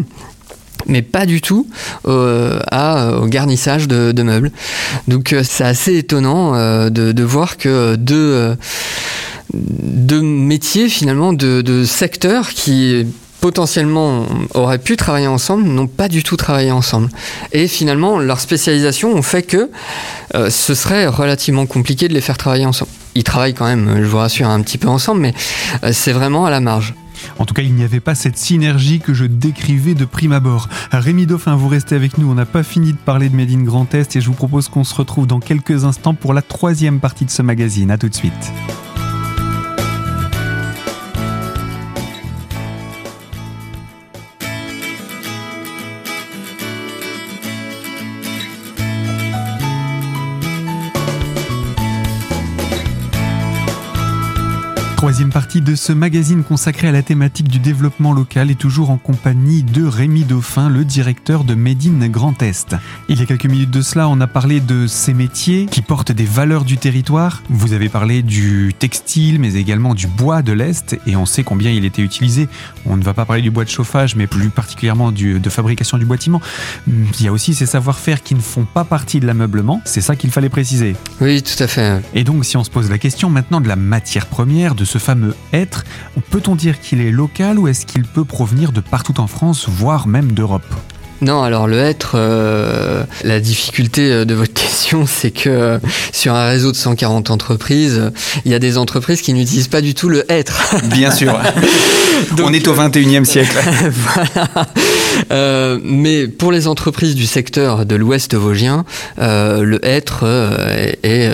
Mais 0.86 1.02
pas 1.02 1.26
du 1.26 1.40
tout 1.40 1.66
à, 2.06 3.16
au 3.20 3.26
garnissage 3.26 3.88
de, 3.88 4.22
meubles. 4.22 4.50
Donc 5.08 5.34
c'est 5.42 5.64
assez 5.64 5.96
étonnant 5.96 6.52
de, 6.90 7.22
voir 7.22 7.56
que 7.56 7.96
deux, 7.96 8.56
deux 9.52 10.22
métiers 10.22 10.88
finalement, 10.88 11.32
de, 11.32 11.84
secteurs 11.84 12.50
qui 12.50 13.06
potentiellement 13.40 14.24
auraient 14.54 14.78
pu 14.78 14.96
travailler 14.96 15.26
ensemble 15.26 15.64
n'ont 15.64 15.86
pas 15.86 16.08
du 16.08 16.22
tout 16.22 16.36
travaillé 16.36 16.70
ensemble. 16.70 17.10
Et 17.52 17.68
finalement, 17.68 18.18
leur 18.18 18.40
spécialisation 18.40 19.12
ont 19.12 19.20
fait 19.20 19.42
que 19.42 19.70
euh, 20.34 20.48
ce 20.48 20.74
serait 20.74 21.06
relativement 21.06 21.66
compliqué 21.66 22.08
de 22.08 22.14
les 22.14 22.22
faire 22.22 22.38
travailler 22.38 22.64
ensemble. 22.64 22.90
Ils 23.14 23.22
travaillent 23.22 23.52
quand 23.52 23.66
même, 23.66 23.98
je 23.98 24.06
vous 24.06 24.16
rassure, 24.16 24.48
un 24.48 24.62
petit 24.62 24.78
peu 24.78 24.88
ensemble, 24.88 25.20
mais 25.20 25.34
euh, 25.84 25.90
c'est 25.92 26.12
vraiment 26.12 26.46
à 26.46 26.50
la 26.50 26.60
marge. 26.60 26.94
En 27.38 27.46
tout 27.46 27.54
cas, 27.54 27.62
il 27.62 27.74
n'y 27.74 27.84
avait 27.84 28.00
pas 28.00 28.14
cette 28.14 28.36
synergie 28.36 29.00
que 29.00 29.14
je 29.14 29.24
décrivais 29.24 29.94
de 29.94 30.04
prime 30.04 30.32
abord. 30.32 30.68
Rémi 30.92 31.26
Dauphin, 31.26 31.56
vous 31.56 31.68
restez 31.68 31.94
avec 31.94 32.18
nous. 32.18 32.30
On 32.30 32.34
n'a 32.34 32.46
pas 32.46 32.62
fini 32.62 32.92
de 32.92 32.98
parler 32.98 33.28
de 33.28 33.36
Made 33.36 33.50
in 33.50 33.62
Grand 33.62 33.92
Est 33.94 34.16
et 34.16 34.20
je 34.20 34.26
vous 34.26 34.34
propose 34.34 34.68
qu'on 34.68 34.84
se 34.84 34.94
retrouve 34.94 35.26
dans 35.26 35.40
quelques 35.40 35.84
instants 35.84 36.14
pour 36.14 36.34
la 36.34 36.42
troisième 36.42 37.00
partie 37.00 37.24
de 37.24 37.30
ce 37.30 37.42
magazine. 37.42 37.90
A 37.90 37.98
tout 37.98 38.08
de 38.08 38.14
suite. 38.14 38.52
Troisième 55.04 55.32
partie 55.32 55.60
de 55.60 55.74
ce 55.74 55.92
magazine 55.92 56.42
consacré 56.42 56.88
à 56.88 56.90
la 56.90 57.02
thématique 57.02 57.48
du 57.48 57.58
développement 57.58 58.14
local 58.14 58.50
et 58.50 58.54
toujours 58.54 58.88
en 58.88 58.96
compagnie 58.96 59.62
de 59.62 59.84
Rémi 59.84 60.24
Dauphin, 60.24 60.70
le 60.70 60.82
directeur 60.82 61.44
de 61.44 61.54
Médine 61.54 62.08
Grand 62.08 62.42
Est. 62.42 62.74
Il 63.10 63.20
y 63.20 63.22
a 63.22 63.26
quelques 63.26 63.44
minutes 63.44 63.70
de 63.70 63.82
cela, 63.82 64.08
on 64.08 64.18
a 64.22 64.26
parlé 64.26 64.60
de 64.60 64.86
ces 64.86 65.12
métiers 65.12 65.66
qui 65.70 65.82
portent 65.82 66.10
des 66.10 66.24
valeurs 66.24 66.64
du 66.64 66.78
territoire. 66.78 67.42
Vous 67.50 67.74
avez 67.74 67.90
parlé 67.90 68.22
du 68.22 68.72
textile, 68.78 69.40
mais 69.40 69.56
également 69.56 69.92
du 69.92 70.06
bois 70.06 70.40
de 70.40 70.54
l'Est, 70.54 70.98
et 71.06 71.16
on 71.16 71.26
sait 71.26 71.44
combien 71.44 71.70
il 71.70 71.84
était 71.84 72.00
utilisé. 72.00 72.48
On 72.86 72.96
ne 72.96 73.04
va 73.04 73.12
pas 73.12 73.26
parler 73.26 73.42
du 73.42 73.50
bois 73.50 73.64
de 73.64 73.68
chauffage, 73.68 74.16
mais 74.16 74.26
plus 74.26 74.48
particulièrement 74.48 75.12
du, 75.12 75.38
de 75.38 75.50
fabrication 75.50 75.98
du 75.98 76.06
bâtiment. 76.06 76.40
Il 76.86 77.22
y 77.22 77.28
a 77.28 77.32
aussi 77.32 77.52
ces 77.52 77.66
savoir-faire 77.66 78.22
qui 78.22 78.34
ne 78.34 78.40
font 78.40 78.64
pas 78.64 78.84
partie 78.84 79.20
de 79.20 79.26
l'ameublement. 79.26 79.82
C'est 79.84 80.00
ça 80.00 80.16
qu'il 80.16 80.30
fallait 80.30 80.48
préciser. 80.48 80.96
Oui, 81.20 81.42
tout 81.42 81.62
à 81.62 81.66
fait. 81.66 82.02
Et 82.14 82.24
donc, 82.24 82.46
si 82.46 82.56
on 82.56 82.64
se 82.64 82.70
pose 82.70 82.88
la 82.88 82.96
question 82.96 83.28
maintenant 83.28 83.60
de 83.60 83.68
la 83.68 83.76
matière 83.76 84.24
première, 84.24 84.74
de 84.74 84.86
ce 84.94 84.98
fameux 84.98 85.34
être, 85.52 85.82
peut-on 86.30 86.54
dire 86.54 86.78
qu'il 86.78 87.00
est 87.00 87.10
local 87.10 87.58
ou 87.58 87.66
est-ce 87.66 87.84
qu'il 87.84 88.04
peut 88.04 88.24
provenir 88.24 88.70
de 88.70 88.80
partout 88.80 89.18
en 89.18 89.26
France, 89.26 89.68
voire 89.68 90.06
même 90.06 90.30
d'Europe? 90.30 90.62
Non, 91.20 91.42
alors 91.42 91.66
le 91.66 91.78
être, 91.78 92.12
euh, 92.16 93.04
la 93.22 93.40
difficulté 93.40 94.10
euh, 94.10 94.24
de 94.24 94.34
votre 94.34 94.52
question, 94.60 95.06
c'est 95.06 95.30
que 95.30 95.48
euh, 95.48 95.78
sur 96.12 96.34
un 96.34 96.48
réseau 96.48 96.72
de 96.72 96.76
140 96.76 97.30
entreprises, 97.30 98.10
il 98.44 98.50
y 98.50 98.54
a 98.54 98.58
des 98.58 98.78
entreprises 98.78 99.22
qui 99.22 99.32
n'utilisent 99.32 99.68
pas 99.68 99.80
du 99.80 99.94
tout 99.94 100.08
le 100.08 100.30
être. 100.30 100.76
Bien 100.84 101.10
sûr. 101.10 101.38
On 102.42 102.52
est 102.52 102.68
au 102.68 102.74
21e 102.74 103.24
siècle. 103.24 103.56
voilà. 103.90 105.80
mais 105.82 106.28
pour 106.28 106.52
les 106.52 106.66
entreprises 106.66 107.14
du 107.14 107.26
secteur 107.26 107.86
de 107.86 107.96
l'Ouest 107.96 108.34
vosgien, 108.34 108.84
le 109.18 109.78
être 109.82 110.24
est, 111.02 111.30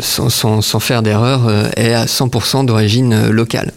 sans, 0.00 0.30
sans, 0.30 0.80
faire 0.80 1.02
d'erreur, 1.02 1.50
est 1.76 1.94
à 1.94 2.06
100% 2.06 2.66
d'origine 2.66 3.28
locale. 3.30 3.72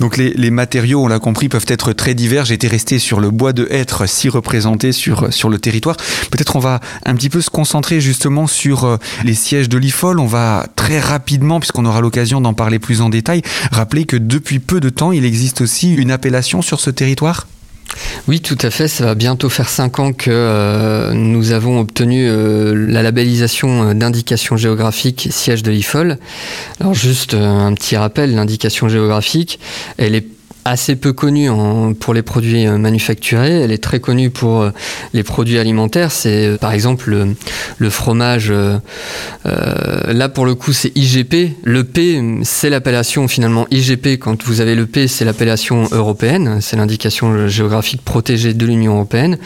Donc 0.00 0.16
les, 0.16 0.50
matériaux, 0.50 1.02
on 1.02 1.08
l'a 1.08 1.18
compris, 1.18 1.48
peuvent 1.48 1.66
être 1.68 1.92
très 1.92 2.14
divers. 2.14 2.44
J'étais 2.44 2.68
resté 2.68 2.98
sur 2.98 3.20
le 3.20 3.30
bois 3.30 3.52
de 3.52 3.66
hêtre 3.70 4.06
si 4.08 4.28
représenté 4.28 4.92
sur, 4.92 5.32
sur 5.32 5.48
le 5.48 5.58
territoire. 5.58 5.96
Peut-être 6.30 6.56
on 6.56 6.60
va 6.60 6.80
un 7.04 7.14
petit 7.14 7.30
peu 7.30 7.40
se 7.40 7.50
concentrer 7.50 8.00
justement 8.00 8.46
sur 8.46 8.84
euh, 8.84 8.96
les 9.24 9.34
sièges 9.34 9.68
de 9.68 9.78
l'IFOL. 9.78 10.20
On 10.20 10.26
va 10.26 10.66
très 10.76 11.00
rapidement, 11.00 11.60
puisqu'on 11.60 11.86
aura 11.86 12.00
l'occasion 12.00 12.40
d'en 12.40 12.54
parler 12.54 12.78
plus 12.78 13.00
en 13.00 13.08
détail, 13.08 13.42
rappeler 13.72 14.04
que 14.04 14.16
depuis 14.16 14.58
peu 14.58 14.80
de 14.80 14.88
temps, 14.88 15.12
il 15.12 15.24
existe 15.24 15.60
aussi 15.60 15.94
une 15.94 16.10
appellation 16.10 16.62
sur 16.62 16.80
ce 16.80 16.90
territoire 16.90 17.46
oui, 18.28 18.40
tout 18.40 18.58
à 18.62 18.70
fait. 18.70 18.88
Ça 18.88 19.04
va 19.04 19.14
bientôt 19.14 19.48
faire 19.48 19.68
cinq 19.68 20.00
ans 20.00 20.12
que 20.12 20.30
euh, 20.30 21.12
nous 21.12 21.52
avons 21.52 21.78
obtenu 21.80 22.28
euh, 22.28 22.74
la 22.88 23.02
labellisation 23.02 23.94
d'indication 23.94 24.56
géographique 24.56 25.28
siège 25.30 25.62
de 25.62 25.70
l'IFOL. 25.70 26.18
Alors 26.80 26.94
juste 26.94 27.34
euh, 27.34 27.46
un 27.46 27.72
petit 27.74 27.96
rappel, 27.96 28.34
l'indication 28.34 28.88
géographique, 28.88 29.60
elle 29.96 30.14
est 30.14 30.26
assez 30.66 30.96
peu 30.96 31.12
connue 31.12 31.48
pour 32.00 32.12
les 32.12 32.22
produits 32.22 32.66
euh, 32.66 32.76
manufacturés. 32.76 33.60
Elle 33.62 33.70
est 33.70 33.82
très 33.82 34.00
connue 34.00 34.30
pour 34.30 34.62
euh, 34.62 34.70
les 35.12 35.22
produits 35.22 35.58
alimentaires. 35.58 36.10
C'est 36.10 36.46
euh, 36.46 36.56
par 36.56 36.72
exemple 36.72 37.34
le, 37.78 37.90
fromage. 37.90 38.52
là 39.44 40.28
pour 40.28 40.44
le 40.44 40.54
coup 40.54 40.72
c'est 40.72 40.90
IGP. 40.96 41.56
Le 41.62 41.84
P 41.84 42.40
c'est 42.42 42.68
l'appellation 42.68 43.28
finalement 43.28 43.66
IGP. 43.70 44.18
Quand 44.18 44.42
vous 44.44 44.60
avez 44.60 44.74
le 44.74 44.86
P 44.86 45.06
c'est 45.06 45.24
l'appellation 45.24 45.86
européenne. 45.92 46.58
C'est 46.60 46.76
l'indication 46.76 47.46
géographique 47.46 48.02
protégée 48.02 48.52
de 48.54 48.66
l'Union 48.66 48.94
européenne. 48.94 49.38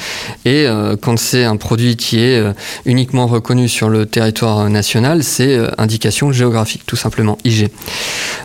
Et 0.46 0.66
quand 1.02 1.18
c'est 1.18 1.44
un 1.44 1.56
produit 1.56 1.96
qui 1.96 2.18
est 2.20 2.42
uniquement 2.86 3.26
reconnu 3.26 3.68
sur 3.68 3.90
le 3.90 4.06
territoire 4.06 4.70
national, 4.70 5.22
c'est 5.22 5.58
indication 5.76 6.32
géographique 6.32 6.82
tout 6.86 6.96
simplement 6.96 7.36
IG. 7.44 7.68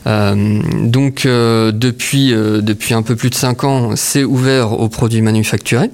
donc 0.05 1.25
depuis 1.25 2.33
depuis 2.65 2.93
un 2.93 3.01
peu 3.01 3.15
plus 3.15 3.30
de 3.30 3.36
5 3.36 3.63
ans, 3.63 3.95
c'est 3.95 4.23
ouvert 4.23 4.73
aux 4.73 4.89
produits 4.89 5.21
manufacturés. 5.21 5.89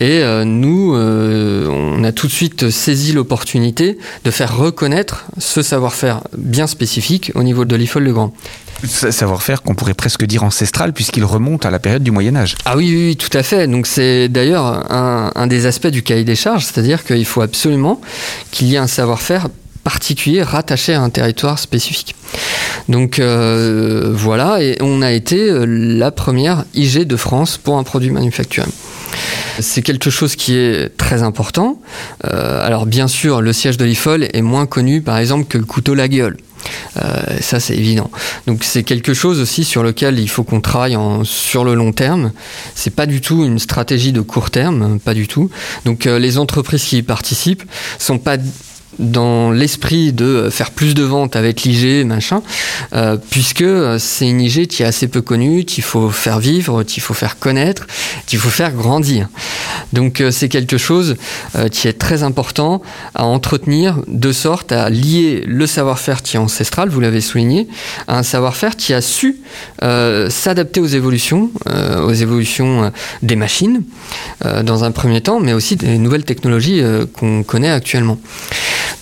Et 0.00 0.22
euh, 0.22 0.44
nous, 0.44 0.94
euh, 0.94 1.66
on 1.68 2.02
a 2.04 2.12
tout 2.12 2.26
de 2.26 2.32
suite 2.32 2.70
saisi 2.70 3.12
l'opportunité 3.12 3.98
de 4.24 4.30
faire 4.30 4.56
reconnaître 4.56 5.26
ce 5.38 5.62
savoir-faire 5.62 6.22
bien 6.36 6.66
spécifique 6.66 7.32
au 7.34 7.42
niveau 7.42 7.64
de 7.64 7.76
l'IFOL 7.76 8.02
Le 8.02 8.12
Grand. 8.12 8.32
Savoir-faire 8.82 9.62
qu'on 9.62 9.74
pourrait 9.74 9.92
presque 9.92 10.24
dire 10.24 10.42
ancestral 10.42 10.94
puisqu'il 10.94 11.24
remonte 11.24 11.66
à 11.66 11.70
la 11.70 11.78
période 11.78 12.02
du 12.02 12.10
Moyen 12.10 12.34
Âge. 12.34 12.56
Ah 12.64 12.78
oui, 12.78 12.90
oui, 12.90 13.16
tout 13.16 13.36
à 13.36 13.42
fait. 13.42 13.66
Donc 13.66 13.86
c'est 13.86 14.28
d'ailleurs 14.30 14.90
un, 14.90 15.32
un, 15.34 15.46
des 15.46 15.66
aspects 15.66 15.88
du 15.88 16.02
cahier 16.02 16.24
des 16.24 16.36
charges, 16.36 16.64
c'est-à-dire 16.64 17.04
qu'il 17.04 17.26
faut 17.26 17.42
absolument 17.42 18.00
qu'il 18.50 18.68
y 18.68 18.76
ait 18.76 18.78
un 18.78 18.86
savoir-faire 18.86 19.48
particulier 19.90 20.44
rattaché 20.44 20.94
à 20.94 21.02
un 21.02 21.10
territoire 21.10 21.58
spécifique. 21.58 22.14
Donc 22.88 23.18
euh, 23.18 24.12
voilà, 24.14 24.62
et 24.62 24.76
on 24.80 25.02
a 25.02 25.10
été 25.10 25.50
euh, 25.50 25.64
la 25.66 26.12
première 26.12 26.64
IG 26.74 27.02
de 27.02 27.16
France 27.16 27.58
pour 27.58 27.76
un 27.76 27.82
produit 27.82 28.10
manufacturé. 28.10 28.68
C'est 29.58 29.82
quelque 29.82 30.08
chose 30.08 30.36
qui 30.36 30.54
est 30.54 30.96
très 30.96 31.24
important. 31.24 31.80
Euh, 32.24 32.64
alors 32.64 32.86
bien 32.86 33.08
sûr, 33.08 33.42
le 33.42 33.52
siège 33.52 33.78
de 33.78 33.84
l'IFOL 33.84 34.28
est 34.32 34.42
moins 34.42 34.66
connu 34.66 35.02
par 35.02 35.18
exemple 35.18 35.46
que 35.46 35.58
le 35.58 35.64
couteau 35.64 35.94
la 35.94 36.06
gueule. 36.06 36.36
ça 37.40 37.58
c'est 37.58 37.76
évident. 37.76 38.10
Donc 38.46 38.62
c'est 38.62 38.84
quelque 38.84 39.12
chose 39.12 39.40
aussi 39.40 39.64
sur 39.64 39.82
lequel 39.82 40.20
il 40.20 40.28
faut 40.28 40.44
qu'on 40.44 40.60
travaille 40.60 40.96
sur 41.24 41.64
le 41.64 41.74
long 41.74 41.92
terme. 41.92 42.30
C'est 42.76 42.94
pas 42.94 43.06
du 43.06 43.20
tout 43.20 43.44
une 43.44 43.58
stratégie 43.58 44.12
de 44.12 44.20
court 44.20 44.50
terme, 44.50 45.00
pas 45.00 45.14
du 45.14 45.26
tout. 45.26 45.50
Donc 45.84 46.04
les 46.04 46.38
entreprises 46.38 46.84
qui 46.84 46.98
y 46.98 47.02
participent 47.02 47.64
sont 47.98 48.18
pas 48.18 48.36
dans 48.98 49.50
l'esprit 49.50 50.12
de 50.12 50.48
faire 50.50 50.70
plus 50.70 50.94
de 50.94 51.02
ventes 51.02 51.36
avec 51.36 51.62
l'IG, 51.62 52.04
machin, 52.06 52.42
euh, 52.92 53.16
puisque 53.30 53.64
c'est 53.98 54.28
une 54.28 54.40
IG 54.40 54.66
qui 54.66 54.82
est 54.82 54.86
assez 54.86 55.08
peu 55.08 55.22
connue, 55.22 55.64
qu'il 55.64 55.84
faut 55.84 56.10
faire 56.10 56.40
vivre, 56.40 56.82
qu'il 56.82 57.02
faut 57.02 57.14
faire 57.14 57.38
connaître, 57.38 57.86
qu'il 58.26 58.38
faut 58.38 58.50
faire 58.50 58.72
grandir. 58.72 59.28
Donc 59.92 60.20
euh, 60.20 60.30
c'est 60.30 60.48
quelque 60.48 60.78
chose 60.78 61.16
euh, 61.56 61.68
qui 61.68 61.88
est 61.88 61.98
très 61.98 62.22
important 62.22 62.82
à 63.14 63.24
entretenir 63.24 64.00
de 64.08 64.32
sorte 64.32 64.72
à 64.72 64.90
lier 64.90 65.44
le 65.46 65.66
savoir-faire 65.66 66.22
qui 66.22 66.36
est 66.36 66.40
ancestral, 66.40 66.88
vous 66.88 67.00
l'avez 67.00 67.20
souligné, 67.20 67.68
à 68.08 68.18
un 68.18 68.22
savoir-faire 68.22 68.76
qui 68.76 68.92
a 68.94 69.00
su 69.00 69.38
s'adapter 70.28 70.80
aux 70.80 70.86
évolutions, 70.86 71.50
aux 71.66 72.12
évolutions 72.12 72.92
des 73.22 73.36
machines 73.36 73.82
dans 74.62 74.84
un 74.84 74.90
premier 74.90 75.20
temps, 75.20 75.40
mais 75.40 75.52
aussi 75.52 75.76
des 75.76 75.98
nouvelles 75.98 76.24
technologies 76.24 76.82
qu'on 77.14 77.42
connaît 77.42 77.70
actuellement. 77.70 78.18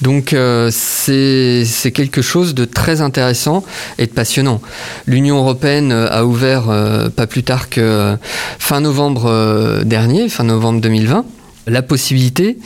Donc 0.03 0.33
euh, 0.33 0.71
c'est 0.73 1.93
quelque 1.93 2.23
chose 2.23 2.55
de 2.55 2.65
très 2.65 3.01
intéressant 3.01 3.65
et 3.99 4.07
de 4.07 4.13
passionnant. 4.13 4.61
L'Union 5.07 5.39
européenne 5.39 5.93
euh, 5.93 6.09
a 6.11 6.25
ouvert 6.25 6.71
euh, 6.71 7.09
pas 7.09 7.27
plus 7.27 7.43
tard 7.43 7.69
que 7.69 8.17
fin 8.59 8.81
novembre 8.81 9.83
dernier, 9.85 10.29
fin 10.29 10.45
novembre 10.45 10.81
2020 10.81 11.25
la 11.71 11.83
possibilité, 11.83 12.57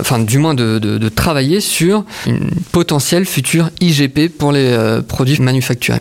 enfin 0.00 0.18
du 0.18 0.38
moins 0.38 0.54
de, 0.54 1.08
travailler 1.10 1.60
sur 1.60 2.04
une 2.26 2.50
potentielle 2.72 3.24
future 3.24 3.70
IGP 3.80 4.36
pour 4.36 4.50
les 4.50 4.76
produits 5.06 5.40
manufacturés. 5.40 6.00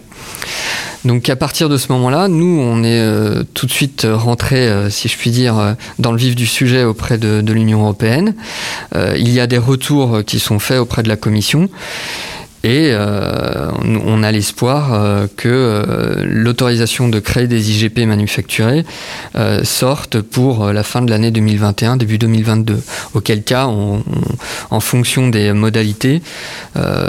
Donc 1.06 1.30
à 1.30 1.36
partir 1.36 1.70
de 1.70 1.78
ce 1.78 1.92
moment-là, 1.92 2.28
nous, 2.28 2.60
on 2.60 2.84
est 2.84 3.00
euh, 3.00 3.44
tout 3.54 3.68
de 3.68 3.72
suite 3.72 4.08
rentré, 4.12 4.68
euh, 4.68 4.90
si 4.90 5.08
je 5.08 5.16
puis 5.18 5.30
dire, 5.30 5.58
euh, 5.58 5.74
dans 6.00 6.12
le 6.12 6.18
vif 6.18 6.36
du 6.36 6.48
sujet 6.48 6.84
auprès 6.84 7.20
de, 7.20 7.42
de 7.42 7.54
l'Union 7.54 7.82
européenne. 7.82 8.34
il 8.96 9.30
y 9.30 9.40
a 9.40 9.46
des 9.46 9.60
retours 9.60 10.24
qui 10.26 10.40
sont 10.40 10.58
faits 10.58 10.80
auprès 10.80 11.04
de 11.04 11.08
la 11.08 11.16
Commission. 11.16 11.70
Et 12.64 12.96
on 12.96 14.24
a 14.24 14.32
l'espoir 14.32 15.28
que 15.38 16.24
l'autorisation 16.26 17.10
de 17.10 17.20
créer 17.20 17.46
des 17.46 17.70
IGP 17.70 18.08
manufacturés 18.08 18.86
sorte 19.64 20.22
pour 20.22 20.74
la 20.74 20.82
fin 20.82 21.04
de 21.04 21.12
l'année 21.12 21.30
2021, 21.30 21.98
début 21.98 22.18
2022. 22.18 22.82
Auquel 23.14 23.44
cas, 23.44 23.68
en 23.68 24.80
fonction 24.80 25.28
des 25.28 25.54
modalités, 25.54 26.24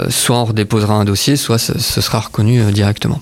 soit 0.09 0.37
on 0.37 0.45
redéposera 0.45 0.93
un 0.93 1.05
dossier, 1.05 1.37
soit 1.37 1.57
ce, 1.57 2.01
sera 2.01 2.19
reconnu 2.19 2.61
directement. 2.71 3.19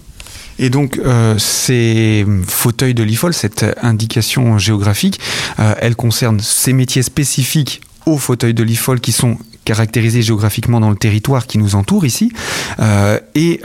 Et 0.60 0.70
donc, 0.70 1.00
euh, 1.04 1.38
ces 1.38 2.26
fauteuils 2.48 2.94
de 2.94 3.04
l'IFOL, 3.04 3.34
cette 3.34 3.66
indication 3.82 4.58
géographique, 4.58 5.20
euh, 5.60 5.74
elle 5.80 5.96
concerne 5.96 6.40
ces 6.40 6.74
métiers 6.74 7.04
spécifiques 7.04 7.82
aux 8.06 8.18
fauteuils 8.18 8.54
de 8.54 8.64
l'IFOL 8.64 9.00
qui 9.00 9.12
sont 9.12 9.38
caractérisés 9.66 10.22
géographiquement 10.22 10.80
dans 10.80 10.92
le 10.92 10.96
territoire 10.96 11.48
qui 11.48 11.58
nous 11.58 11.74
entoure 11.74 12.06
ici. 12.06 12.32
Euh, 12.80 13.20
et 13.34 13.62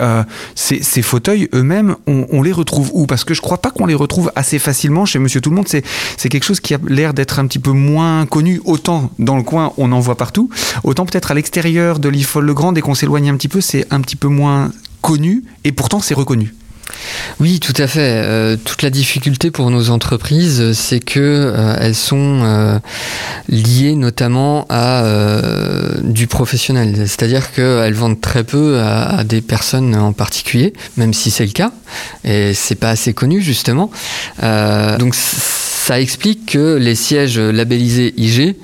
ces, 0.55 1.03
fauteuils 1.03 1.51
eux-mêmes, 1.53 1.95
on, 2.07 2.41
les 2.41 2.53
retrouve 2.53 2.91
où? 2.95 3.05
Parce 3.07 3.25
que 3.25 3.35
je 3.35 3.43
crois 3.43 3.59
pas 3.59 3.71
qu'on 3.71 3.85
les 3.85 3.95
retrouve 3.95 4.33
assez 4.35 4.59
facilement 4.59 5.05
chez 5.05 5.19
Monsieur 5.19 5.43
Tout 5.43 5.51
le 5.51 5.57
Monde. 5.57 5.69
C'est 5.69 6.29
quelque 6.31 6.45
chose 6.45 6.61
qui 6.61 6.73
a 6.73 6.79
l'air 6.89 7.13
d'être 7.13 7.39
un 7.39 7.47
petit 7.47 7.59
peu 7.59 7.73
moins 7.73 8.25
connu. 8.25 8.63
Autant 8.65 9.11
dans 9.19 9.37
le 9.37 9.43
coin, 9.43 9.75
on 9.77 9.93
en 9.93 10.01
voit 10.01 10.17
partout. 10.17 10.49
Autant 10.85 11.05
peut-être 11.05 11.33
à 11.33 11.35
l'extérieur 11.35 11.99
de 11.99 12.09
l'IFOL 12.09 12.47
le 12.47 12.55
Grand, 12.55 12.73
dès 12.73 12.81
qu'on 12.81 12.95
s'éloigne 12.95 13.29
un 13.29 13.37
petit 13.37 13.49
peu, 13.49 13.61
c'est 13.61 13.87
un 13.91 14.01
petit 14.01 14.17
peu 14.17 14.29
moins 14.29 14.73
connu. 15.03 15.45
Et 15.65 15.73
pourtant, 15.73 16.01
c'est 16.01 16.15
reconnu. 16.15 16.55
Oui, 17.41 17.59
tout 17.59 17.75
à 17.79 17.87
fait. 17.87 18.23
Euh, 18.23 18.57
toute 18.63 18.83
la 18.83 18.91
difficulté 18.91 19.51
pour 19.51 19.71
nos 19.71 19.91
entreprises, 19.91 20.73
c'est 20.73 21.01
que 21.01 21.21
euh, 21.21 21.77
elles 21.81 21.95
sont 21.95 22.41
euh, 22.43 22.79
liées 23.49 23.95
notamment 23.95 24.67
à 24.69 25.05
du 26.03 26.27
professionnel, 26.27 26.95
c'est-à-dire 26.97 27.53
qu'elles 27.53 27.95
vendent 27.95 28.21
très 28.21 28.45
peu 28.45 28.81
à, 28.81 29.25
des 29.25 29.41
personnes 29.41 29.95
en 29.95 30.13
particulier, 30.13 30.73
même 30.97 31.15
si 31.15 31.31
c'est 31.31 31.45
le 31.45 31.53
cas, 31.53 31.73
et 32.25 32.53
c'est 32.55 32.75
pas 32.75 32.91
assez 32.91 33.13
connu 33.13 33.41
justement. 33.41 33.91
donc 34.41 35.15
ça 35.15 36.01
explique 36.01 36.47
que 36.47 36.77
les 36.77 36.95
sièges 36.95 37.39
labellisés 37.39 38.15
IG 38.17 38.57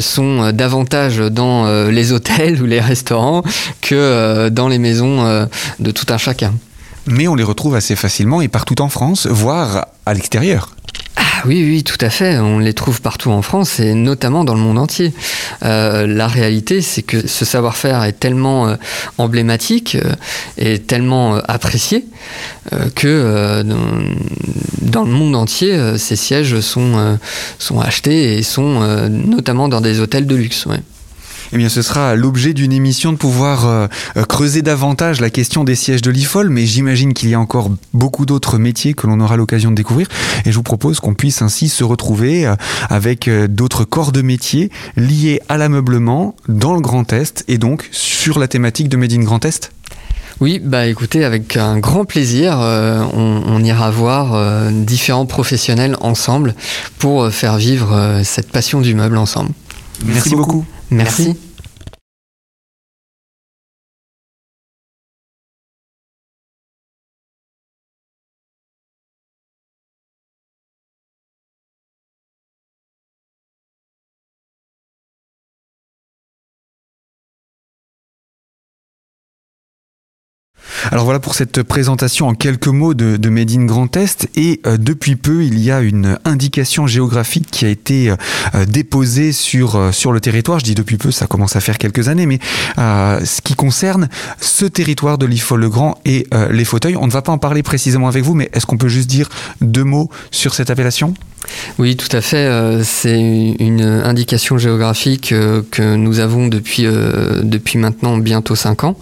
sont 0.00 0.52
davantage 0.52 1.18
dans 1.18 1.88
les 1.88 2.12
hôtels 2.12 2.62
ou 2.62 2.66
les 2.66 2.80
restaurants 2.80 3.42
que 3.80 4.48
dans 4.48 4.68
les 4.68 4.78
maisons 4.78 5.46
de 5.78 5.90
tout 5.90 6.06
un 6.10 6.18
chacun 6.18 6.52
mais 7.10 7.28
on 7.28 7.34
les 7.34 7.44
retrouve 7.44 7.74
assez 7.74 7.96
facilement 7.96 8.40
et 8.40 8.48
partout 8.48 8.80
en 8.80 8.88
France, 8.88 9.26
voire 9.26 9.86
à 10.06 10.14
l'extérieur. 10.14 10.74
Ah 11.16 11.42
oui, 11.46 11.62
oui, 11.64 11.82
tout 11.82 11.98
à 12.00 12.10
fait. 12.10 12.38
On 12.38 12.58
les 12.58 12.72
trouve 12.72 13.00
partout 13.00 13.30
en 13.30 13.42
France 13.42 13.80
et 13.80 13.94
notamment 13.94 14.44
dans 14.44 14.54
le 14.54 14.60
monde 14.60 14.78
entier. 14.78 15.12
Euh, 15.64 16.06
la 16.06 16.26
réalité, 16.26 16.80
c'est 16.80 17.02
que 17.02 17.26
ce 17.26 17.44
savoir-faire 17.44 18.04
est 18.04 18.12
tellement 18.12 18.68
euh, 18.68 18.76
emblématique 19.18 19.96
euh, 19.96 20.14
et 20.56 20.78
tellement 20.78 21.36
apprécié 21.48 22.06
que 22.94 23.64
dans, 24.82 25.04
le 25.04 25.10
monde 25.10 25.34
entier, 25.34 25.98
ces 25.98 26.14
sièges 26.14 26.60
sont, 26.60 27.18
sont 27.58 27.80
achetés 27.80 28.38
et 28.38 28.42
sont 28.42 29.08
notamment 29.08 29.68
dans 29.68 29.80
des 29.80 29.98
hôtels 29.98 30.26
de 30.26 30.36
luxe. 30.36 30.66
Eh 31.52 31.56
bien, 31.56 31.68
ce 31.68 31.82
sera 31.82 32.14
l'objet 32.14 32.54
d'une 32.54 32.72
émission 32.72 33.12
de 33.12 33.16
pouvoir 33.16 33.66
euh, 33.66 33.86
euh, 34.16 34.24
creuser 34.24 34.62
davantage 34.62 35.20
la 35.20 35.30
question 35.30 35.64
des 35.64 35.74
sièges 35.74 36.02
de 36.02 36.10
l'IFOL, 36.10 36.48
mais 36.48 36.64
j'imagine 36.64 37.12
qu'il 37.12 37.28
y 37.28 37.34
a 37.34 37.40
encore 37.40 37.70
beaucoup 37.92 38.24
d'autres 38.24 38.58
métiers 38.58 38.94
que 38.94 39.08
l'on 39.08 39.18
aura 39.20 39.36
l'occasion 39.36 39.70
de 39.70 39.76
découvrir. 39.76 40.06
Et 40.44 40.52
je 40.52 40.56
vous 40.56 40.62
propose 40.62 41.00
qu'on 41.00 41.14
puisse 41.14 41.42
ainsi 41.42 41.68
se 41.68 41.82
retrouver 41.82 42.46
euh, 42.46 42.54
avec 42.88 43.28
d'autres 43.48 43.84
corps 43.84 44.12
de 44.12 44.22
métiers 44.22 44.70
liés 44.96 45.40
à 45.48 45.56
l'ameublement 45.56 46.36
dans 46.48 46.74
le 46.74 46.80
Grand 46.80 47.12
Est 47.12 47.44
et 47.48 47.58
donc 47.58 47.88
sur 47.90 48.38
la 48.38 48.46
thématique 48.46 48.88
de 48.88 48.96
Made 48.96 49.12
in 49.12 49.22
Grand 49.22 49.44
Est. 49.44 49.72
Oui, 50.40 50.60
bah 50.62 50.86
écoutez, 50.86 51.24
avec 51.24 51.56
un 51.56 51.78
grand 51.78 52.06
plaisir, 52.06 52.58
on, 52.60 53.62
ira 53.62 53.90
voir 53.90 54.70
différents 54.72 55.26
professionnels 55.26 55.98
ensemble 56.00 56.54
pour 56.98 57.28
faire 57.30 57.58
vivre 57.58 58.22
cette 58.24 58.50
passion 58.50 58.80
du 58.80 58.94
meuble 58.94 59.18
ensemble. 59.18 59.50
Merci, 60.06 60.34
beaucoup. 60.34 60.64
Merci. 60.90 61.36
Alors 80.92 81.04
voilà 81.04 81.20
pour 81.20 81.36
cette 81.36 81.62
présentation 81.62 82.26
en 82.26 82.34
quelques 82.34 82.66
mots 82.66 82.94
de, 82.94 83.16
de 83.16 83.64
Grand 83.64 83.96
Est. 83.96 84.28
Et 84.34 84.60
euh, 84.66 84.76
depuis 84.76 85.14
peu, 85.14 85.44
il 85.44 85.60
y 85.60 85.70
a 85.70 85.80
une 85.82 86.18
indication 86.24 86.88
géographique 86.88 87.48
qui 87.48 87.64
a 87.64 87.68
été 87.68 88.10
euh, 88.10 88.66
déposée 88.66 89.30
sur, 89.30 89.76
euh, 89.76 89.90
le 90.12 90.20
territoire. 90.20 90.58
Je 90.58 90.64
dis 90.64 90.74
depuis 90.74 90.96
peu, 90.96 91.12
ça 91.12 91.28
commence 91.28 91.54
à 91.54 91.60
faire 91.60 91.78
quelques 91.78 92.08
années, 92.08 92.26
mais 92.26 92.40
ce 92.76 93.40
qui 93.40 93.54
concerne 93.54 94.08
ce 94.40 94.64
territoire 94.64 95.16
de 95.18 95.26
l'IFOL-le-Grand 95.26 95.98
et 96.04 96.26
les 96.50 96.64
fauteuils, 96.64 96.96
on 96.96 97.06
ne 97.06 97.12
va 97.12 97.22
pas 97.22 97.32
en 97.32 97.38
parler 97.38 97.62
précisément 97.62 98.08
avec 98.08 98.24
vous, 98.24 98.34
mais 98.34 98.50
est-ce 98.52 98.66
qu'on 98.66 98.78
peut 98.78 98.88
juste 98.88 99.08
dire 99.08 99.28
deux 99.60 99.84
mots 99.84 100.10
sur 100.30 100.54
cette 100.54 100.70
appellation? 100.70 101.14
Oui, 101.78 101.96
tout 101.96 102.14
à 102.14 102.20
fait. 102.20 102.36
Euh, 102.36 102.82
c'est 102.84 103.18
une 103.58 103.82
indication 103.82 104.58
géographique 104.58 105.32
euh, 105.32 105.62
que 105.70 105.96
nous 105.96 106.20
avons 106.20 106.48
depuis, 106.48 106.84
euh, 106.86 107.42
maintenant 107.76 108.18
bientôt 108.18 108.54
5 108.54 108.84
ans. 108.84 108.96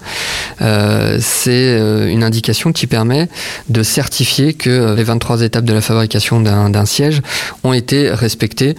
Une 1.78 2.22
indication 2.22 2.72
qui 2.72 2.86
permet 2.86 3.28
de 3.68 3.82
certifier 3.82 4.54
que 4.54 4.94
les 4.94 5.04
23 5.04 5.42
étapes 5.42 5.64
de 5.64 5.72
la 5.72 5.80
fabrication 5.80 6.40
d'un 6.40 6.86
siège 6.86 7.22
ont 7.64 7.72
été 7.72 8.10
respectées 8.10 8.74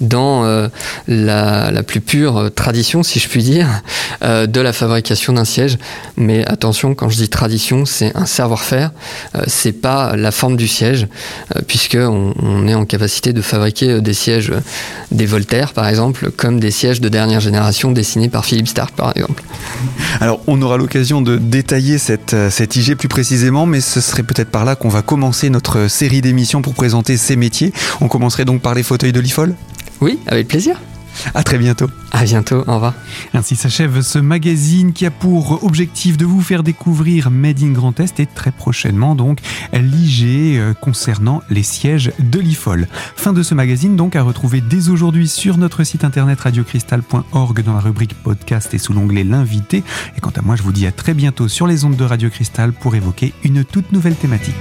dans 0.00 0.44
la, 1.08 1.70
la, 1.70 1.82
plus 1.82 2.00
pure 2.00 2.50
tradition, 2.54 3.02
si 3.02 3.18
je 3.18 3.28
puis 3.28 3.42
dire, 3.42 3.66
de 4.22 4.60
la 4.60 4.72
fabrication 4.72 5.32
d'un 5.32 5.44
siège. 5.44 5.78
Mais 6.16 6.44
attention, 6.46 6.94
quand 6.94 7.08
je 7.08 7.16
dis 7.16 7.28
tradition, 7.28 7.84
c'est 7.84 8.16
un 8.16 8.26
savoir-faire, 8.26 8.90
c'est 9.46 9.72
pas 9.72 10.16
la 10.16 10.30
forme 10.30 10.56
du 10.56 10.68
siège, 10.68 11.06
puisque 11.66 11.98
on, 12.00 12.66
est 12.68 12.74
en 12.74 12.84
capacité 12.84 13.32
de 13.32 13.42
fabriquer 13.42 13.90
euh, 13.90 14.00
des 14.00 14.14
sièges, 14.14 14.50
euh, 14.50 14.60
des 15.12 15.26
Voltaire 15.26 15.72
par 15.72 15.88
exemple, 15.88 16.30
comme 16.30 16.60
des 16.60 16.70
sièges 16.70 17.00
de 17.00 17.08
dernière 17.08 17.40
génération 17.40 17.92
dessinés 17.92 18.28
par 18.28 18.44
Philippe 18.44 18.68
Stark 18.68 18.94
par 18.94 19.12
exemple. 19.16 19.42
Alors 20.20 20.40
on 20.46 20.60
aura 20.62 20.76
l'occasion 20.76 21.22
de 21.22 21.36
détailler 21.36 21.98
cette, 21.98 22.34
euh, 22.34 22.39
cette 22.48 22.76
IG 22.76 22.94
plus 22.94 23.08
précisément, 23.08 23.66
mais 23.66 23.80
ce 23.80 24.00
serait 24.00 24.22
peut-être 24.22 24.50
par 24.50 24.64
là 24.64 24.76
qu'on 24.76 24.88
va 24.88 25.02
commencer 25.02 25.50
notre 25.50 25.88
série 25.88 26.20
d'émissions 26.20 26.62
pour 26.62 26.74
présenter 26.74 27.16
ces 27.16 27.36
métiers. 27.36 27.72
On 28.00 28.08
commencerait 28.08 28.44
donc 28.44 28.62
par 28.62 28.74
les 28.74 28.82
fauteuils 28.82 29.12
de 29.12 29.20
l'IFOL? 29.20 29.54
Oui, 30.00 30.18
avec 30.26 30.48
plaisir. 30.48 30.80
À 31.34 31.42
très 31.42 31.58
bientôt. 31.58 31.88
À 32.12 32.24
bientôt, 32.24 32.64
au 32.66 32.74
revoir. 32.74 32.94
Ainsi 33.34 33.56
s'achève 33.56 34.00
ce 34.00 34.18
magazine 34.18 34.92
qui 34.92 35.06
a 35.06 35.10
pour 35.10 35.64
objectif 35.64 36.16
de 36.16 36.24
vous 36.24 36.40
faire 36.40 36.62
découvrir 36.62 37.30
Made 37.30 37.62
in 37.62 37.72
Grand 37.72 37.98
Est 38.00 38.20
et 38.20 38.26
très 38.26 38.50
prochainement 38.50 39.14
donc 39.14 39.40
l'IG 39.72 40.58
euh, 40.58 40.74
concernant 40.74 41.42
les 41.50 41.62
sièges 41.62 42.12
de 42.18 42.38
l'IFOL. 42.38 42.88
Fin 43.16 43.32
de 43.32 43.42
ce 43.42 43.54
magazine 43.54 43.96
donc 43.96 44.16
à 44.16 44.22
retrouver 44.22 44.60
dès 44.60 44.88
aujourd'hui 44.88 45.28
sur 45.28 45.56
notre 45.56 45.84
site 45.84 46.04
internet 46.04 46.40
radiocristal.org 46.40 47.62
dans 47.62 47.74
la 47.74 47.80
rubrique 47.80 48.14
podcast 48.14 48.74
et 48.74 48.78
sous 48.78 48.92
l'onglet 48.92 49.24
l'invité. 49.24 49.82
Et 50.16 50.20
quant 50.20 50.32
à 50.36 50.42
moi, 50.42 50.56
je 50.56 50.62
vous 50.62 50.72
dis 50.72 50.86
à 50.86 50.92
très 50.92 51.14
bientôt 51.14 51.48
sur 51.48 51.66
les 51.66 51.84
ondes 51.84 51.96
de 51.96 52.04
Radio 52.04 52.30
Cristal 52.30 52.72
pour 52.72 52.94
évoquer 52.94 53.32
une 53.44 53.64
toute 53.64 53.92
nouvelle 53.92 54.16
thématique. 54.16 54.54